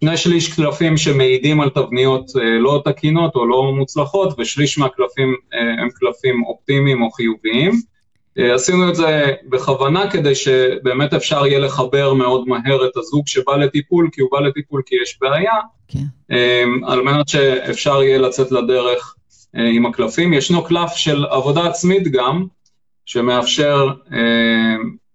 [0.00, 5.82] שני שליש קלפים שמעידים על תבניות אה, לא תקינות או לא מוצלחות, ושליש מהקלפים אה,
[5.82, 7.72] הם קלפים אופטימיים או חיוביים.
[8.38, 13.56] אה, עשינו את זה בכוונה כדי שבאמת אפשר יהיה לחבר מאוד מהר את הזוג שבא
[13.56, 15.98] לטיפול, כי הוא בא לטיפול כי יש בעיה, okay.
[16.28, 16.84] כן.
[16.86, 19.14] על מנת שאפשר יהיה לצאת לדרך
[19.54, 20.32] עם הקלפים.
[20.32, 22.46] ישנו קלף של עבודה עצמית גם,
[23.06, 23.88] שמאפשר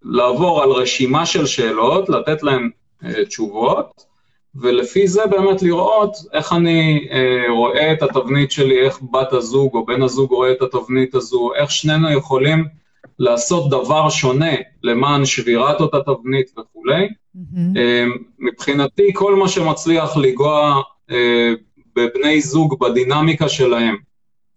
[0.04, 2.70] לעבור על רשימה של שאלות, לתת להן
[3.28, 4.09] תשובות,
[4.56, 9.86] ולפי זה באמת לראות איך אני אה, רואה את התבנית שלי, איך בת הזוג או
[9.86, 12.66] בן הזוג רואה את התבנית הזו, איך שנינו יכולים
[13.20, 17.08] לעשות דבר שונה למען שבירת אותה תבנית וכולי.
[17.08, 17.78] Mm-hmm.
[17.78, 18.06] אה,
[18.39, 20.82] מבחינתי, כל מה שמצליח לנגוע
[21.12, 21.54] אה,
[21.95, 23.95] בבני זוג, בדינמיקה שלהם,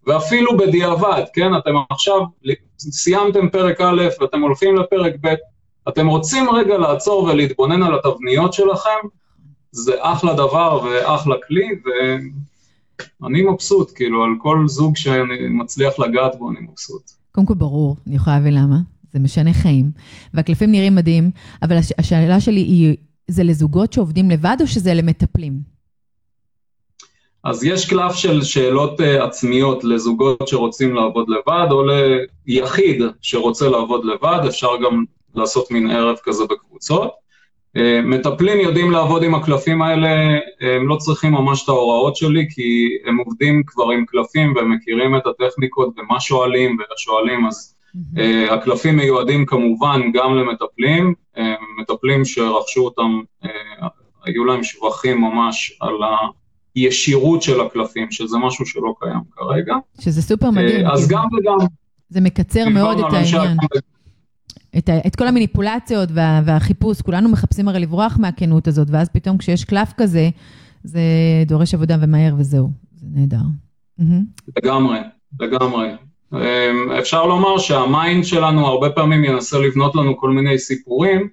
[0.07, 1.57] ואפילו בדיעבד, כן?
[1.57, 2.21] אתם עכשיו
[2.79, 5.35] סיימתם פרק א' ואתם הולכים לפרק ב',
[5.89, 8.99] אתם רוצים רגע לעצור ולהתבונן על התבניות שלכם,
[9.73, 11.69] זה אחלה דבר ואחלה כלי,
[13.21, 17.11] ואני מבסוט, כאילו, על כל זוג שאני מצליח לגעת בו, אני מבסוט.
[17.33, 18.77] קודם כל, ברור, אני יכולה להבין למה.
[19.13, 19.91] זה משנה חיים,
[20.35, 21.31] והקלפים נראים מדהים,
[21.63, 22.97] אבל הש- השאלה שלי היא,
[23.29, 25.73] זה לזוגות שעובדים לבד או שזה למטפלים?
[27.45, 31.83] אז יש קלף של שאלות uh, עצמיות לזוגות שרוצים לעבוד לבד, או
[32.47, 35.05] ליחיד שרוצה לעבוד לבד, אפשר גם
[35.35, 37.22] לעשות מין ערב כזה בקבוצות.
[37.77, 40.09] אה, מטפלים יודעים לעבוד עם הקלפים האלה,
[40.61, 45.17] הם לא צריכים ממש את ההוראות שלי, כי הם עובדים כבר עם קלפים והם מכירים
[45.17, 48.21] את הטכניקות ומה שואלים ואיך שואלים, אז mm-hmm.
[48.51, 53.21] הקלפים מיועדים כמובן גם למטפלים, אה, מטפלים שרכשו אותם,
[54.25, 55.95] היו להם שבחים ממש על
[56.75, 59.75] הישירות של הקלפים, שזה משהו שלא קיים כרגע.
[60.01, 60.87] שזה סופר מדהים.
[60.87, 61.21] אז כאילו.
[61.21, 61.67] גם וגם.
[62.09, 63.57] זה מקצר מאוד את העניין.
[64.79, 69.39] את, ה, את כל המניפולציות וה, והחיפוש, כולנו מחפשים הרי לברוח מהכנות הזאת, ואז פתאום
[69.39, 70.31] כשיש קלף כזה,
[70.85, 71.01] זה
[71.47, 73.37] דורש עבודה ומהר וזהו, זה נהדר.
[74.57, 74.99] לגמרי,
[75.41, 75.89] לגמרי.
[76.33, 81.29] אמ, אפשר לומר שהמיינד שלנו הרבה פעמים ינסה לבנות לנו כל מיני סיפורים,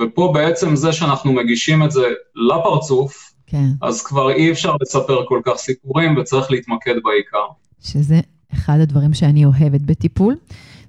[0.00, 2.02] ופה בעצם זה שאנחנו מגישים את זה
[2.34, 3.66] לפרצוף, כן.
[3.82, 7.46] אז כבר אי אפשר לספר כל כך סיפורים וצריך להתמקד בעיקר.
[7.80, 8.20] שזה
[8.52, 10.36] אחד הדברים שאני אוהבת בטיפול.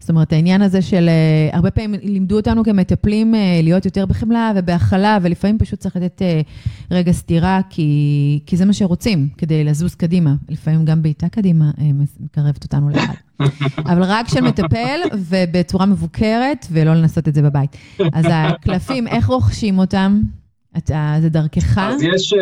[0.03, 4.51] זאת אומרת, העניין הזה של, uh, הרבה פעמים לימדו אותנו כמטפלים uh, להיות יותר בחמלה
[4.55, 9.95] ובהכלה, ולפעמים פשוט צריך לתת uh, רגע סתירה, כי, כי זה מה שרוצים, כדי לזוז
[9.95, 10.35] קדימה.
[10.49, 11.81] לפעמים גם בעיטה קדימה uh,
[12.19, 13.13] מקרבת אותנו לאחד.
[13.91, 17.77] אבל רק של מטפל ובצורה מבוקרת, ולא לנסות את זה בבית.
[18.13, 20.21] אז הקלפים, איך רוכשים אותם?
[20.77, 21.77] אתה, זה דרכך?
[21.77, 22.33] אז יש...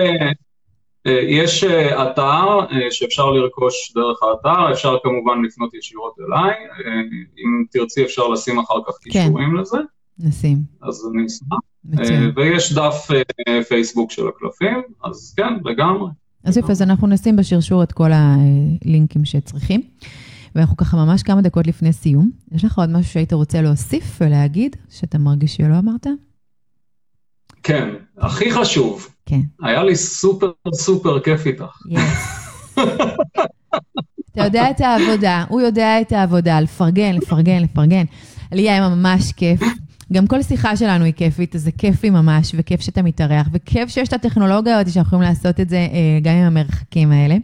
[1.08, 6.54] אה, יש אה, אתר אה, שאפשר לרכוש דרך האתר, אפשר כמובן לפנות ישירות אליי,
[7.38, 9.10] אם תרצי אפשר לשים אחר כך כן.
[9.10, 9.78] קישורים לזה.
[10.20, 10.58] נשים.
[10.82, 11.60] אז אני אשמח.
[12.36, 13.08] ויש דף
[13.68, 16.10] פייסבוק של הקלפים, אז כן, לגמרי.
[16.44, 19.82] אז יפה, אז אנחנו נשים בשרשור את כל הלינקים שצריכים.
[20.56, 22.32] ואנחנו ככה ממש כמה דקות לפני סיום.
[22.52, 26.08] יש לך עוד משהו שהיית רוצה להוסיף ולהגיד, שאתה מרגיש שלא אמרת?
[27.64, 29.11] כן, הכי חשוב.
[29.26, 29.42] כן.
[29.64, 31.78] היה לי סופר סופר כיף איתך.
[34.32, 38.04] אתה יודע את העבודה, הוא יודע את העבודה, לפרגן, לפרגן, לפרגן.
[38.52, 39.62] לי היה ממש כיף.
[40.14, 43.90] גם כל שיחה שלנו היא כיפית, אז זה כיף לי ממש, וכיף שאתה מתארח, וכיף
[43.90, 47.38] שיש את הטכנולוגיה הזאת שאנחנו יכולים לעשות את זה אה, גם עם המרחקים האלה.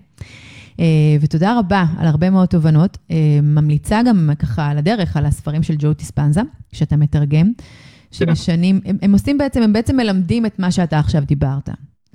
[0.80, 0.86] אה,
[1.21, 2.97] ותודה רבה על הרבה מאוד תובנות.
[3.11, 7.51] אה, ממליצה גם ככה על הדרך, על הספרים של ג'ו טיספנזה, שאתה מתרגם.
[8.12, 11.70] שמשנים, הם, הם עושים בעצם, הם בעצם מלמדים את מה שאתה עכשיו דיברת,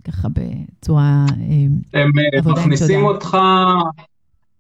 [0.05, 3.39] ככה בצורה אה, הם אה, מכניסים אותך,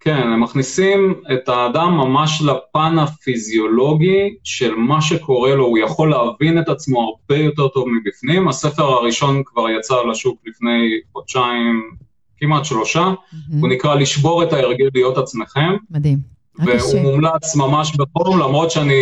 [0.05, 6.59] כן, הם מכניסים את האדם ממש לפן הפיזיולוגי של מה שקורה לו, הוא יכול להבין
[6.59, 8.49] את עצמו הרבה יותר טוב מבפנים.
[8.49, 11.91] הספר הראשון כבר יצא לשוק לפני חודשיים,
[12.37, 13.13] כמעט שלושה,
[13.61, 15.71] הוא נקרא לשבור את ההרגל להיות עצמכם.
[15.91, 16.19] מדהים.
[16.59, 18.95] והוא מומלץ ממש בפורום, למרות שאני,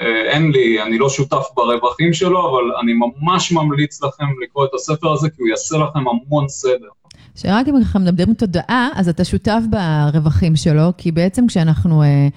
[0.00, 4.70] אה, אין לי, אני לא שותף ברווחים שלו, אבל אני ממש ממליץ לכם לקרוא את
[4.74, 6.88] הספר הזה, כי הוא יעשה לכם המון סדר.
[7.36, 12.02] שרק אם אנחנו מדברים תודעה, אז אתה שותף ברווחים שלו, כי בעצם כשאנחנו...
[12.02, 12.28] אה,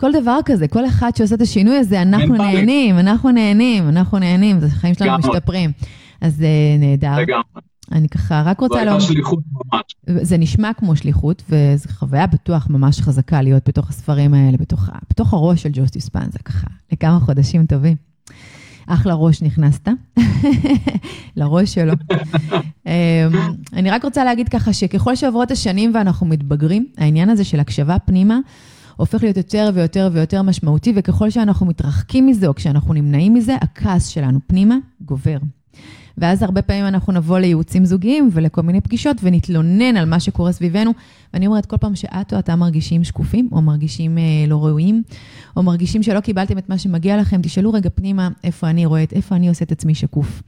[0.00, 2.34] כל דבר כזה, כל אחד שעושה את השינוי הזה, אנחנו.
[2.34, 5.70] נהנים, אנחנו נהנים, אנחנו נהנים, החיים שלנו משתפרים.
[6.20, 7.16] אז זה אה, נהדר.
[7.16, 7.67] לגמרי.
[7.92, 9.00] אני ככה רק רוצה לומר...
[9.00, 10.22] זו הייתה שליחות ממש.
[10.22, 15.32] זה נשמע כמו שליחות, וזו חוויה בטוח ממש חזקה להיות בתוך הספרים האלה, בתוך, בתוך
[15.34, 17.96] הראש של ג'וסטי ספנזה, ככה, לכמה חודשים טובים.
[18.86, 19.88] אחלה ראש נכנסת,
[21.36, 21.92] לראש שלו.
[22.86, 22.92] אמ,
[23.72, 28.38] אני רק רוצה להגיד ככה שככל שעוברות השנים ואנחנו מתבגרים, העניין הזה של הקשבה פנימה,
[28.96, 34.06] הופך להיות יותר ויותר ויותר משמעותי, וככל שאנחנו מתרחקים מזה, או כשאנחנו נמנעים מזה, הכעס
[34.06, 35.38] שלנו פנימה גובר.
[36.20, 40.92] ואז הרבה פעמים אנחנו נבוא לייעוצים זוגיים ולכל מיני פגישות ונתלונן על מה שקורה סביבנו.
[41.34, 45.02] ואני אומרת, כל פעם שאת או אתה מרגישים שקופים, או מרגישים אה, לא ראויים,
[45.56, 49.34] או מרגישים שלא קיבלתם את מה שמגיע לכם, תשאלו רגע פנימה איפה אני רואה, איפה
[49.34, 50.42] אני עושה את עצמי שקוף,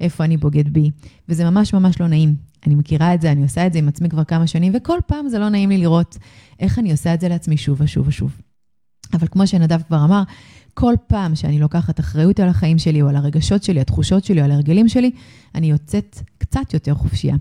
[0.00, 0.90] איפה אני בוגד בי.
[1.28, 2.34] וזה ממש ממש לא נעים.
[2.66, 5.28] אני מכירה את זה, אני עושה את זה עם עצמי כבר כמה שנים, וכל פעם
[5.28, 6.18] זה לא נעים לי לראות
[6.60, 8.36] איך אני עושה את זה לעצמי שוב ושוב ושוב.
[9.12, 10.22] אבל כמו שנדב כבר אמר,
[10.74, 14.44] כל פעם שאני לוקחת אחריות על החיים שלי, או על הרגשות שלי, התחושות שלי, או
[14.44, 15.10] על ההרגלים שלי,
[15.54, 17.36] אני יוצאת קצת יותר חופשייה.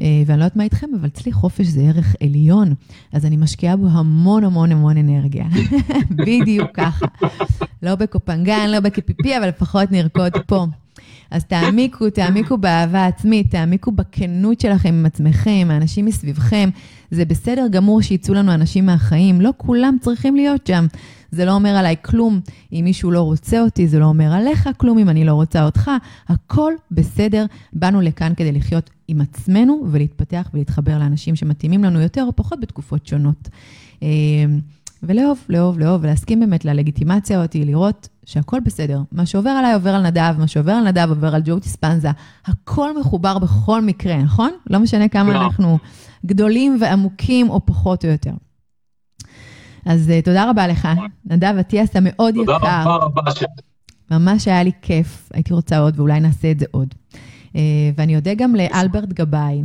[0.00, 2.74] אה, ואני לא יודעת מה איתכם, אבל אצלי חופש זה ערך עליון,
[3.12, 5.46] אז אני משקיעה בו המון המון המון אנרגיה.
[6.26, 7.06] בדיוק ככה.
[7.82, 10.66] לא בקופנגן, לא בקפיפי, אבל לפחות נרקוד פה.
[11.30, 16.70] אז תעמיקו, תעמיקו באהבה עצמית, תעמיקו בכנות שלכם עם עצמכם, האנשים מסביבכם.
[17.10, 20.86] זה בסדר גמור שיצאו לנו אנשים מהחיים, לא כולם צריכים להיות שם.
[21.30, 22.40] זה לא אומר עליי כלום
[22.72, 25.90] אם מישהו לא רוצה אותי, זה לא אומר עליך כלום אם אני לא רוצה אותך.
[26.28, 32.36] הכל בסדר, באנו לכאן כדי לחיות עם עצמנו ולהתפתח ולהתחבר לאנשים שמתאימים לנו יותר או
[32.36, 33.48] פחות בתקופות שונות.
[34.02, 34.08] אמ,
[35.02, 39.02] ולאהוב, לאהוב, לאהוב, ולהסכים באמת ללגיטימציה אותי, לראות שהכל בסדר.
[39.12, 42.10] מה שעובר עליי עובר על נדב, מה שעובר על נדב עובר על ג'ו טיספנזה.
[42.46, 44.50] הכל מחובר בכל מקרה, נכון?
[44.70, 45.44] לא משנה כמה לא.
[45.44, 45.78] אנחנו
[46.26, 48.32] גדולים ועמוקים או פחות או יותר.
[49.86, 50.88] אז uh, תודה רבה לך.
[51.24, 52.58] נדב אטיאס, אתה מאוד תודה יקר.
[52.58, 53.22] תודה רבה רבה.
[54.10, 56.94] ממש היה לי כיף, הייתי רוצה עוד, ואולי נעשה את זה עוד.
[57.52, 57.56] Uh,
[57.96, 59.62] ואני אודה גם לאלברט גבאי,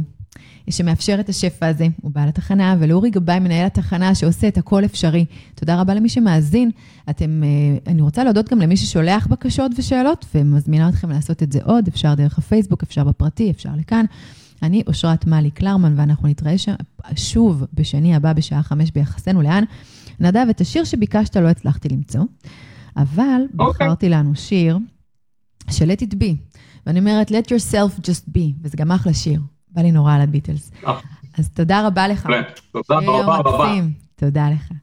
[0.72, 5.26] שמאפשר את השפע הזה, הוא בעל התחנה, ולאורי גבאי, מנהל התחנה, שעושה את הכל אפשרי.
[5.56, 6.72] תודה רבה למי שמאזין.
[7.10, 11.60] אתם, uh, אני רוצה להודות גם למי ששולח בקשות ושאלות, ומזמינה אתכם לעשות את זה
[11.64, 14.06] עוד, אפשר דרך הפייסבוק, אפשר בפרטי, אפשר לכאן.
[14.64, 16.56] אני אושרת מאלי קלרמן, ואנחנו נתראה
[17.16, 19.64] שוב בשני הבא בשעה חמש ביחסנו לאן.
[20.20, 22.24] נדב, את השיר שביקשת לא הצלחתי למצוא,
[22.98, 23.60] אבל okay.
[23.60, 23.88] אוקיי.
[23.88, 24.78] בחרתי לנו שיר
[25.72, 29.42] של let it be, ואני אומרת, let yourself just be, וזה גם אחלה שיר.
[29.76, 30.72] בא לי נורא על הביטלס.
[31.38, 32.28] אז תודה רבה לך.
[32.72, 33.74] תודה רבה רבה.
[34.16, 34.74] תודה לך.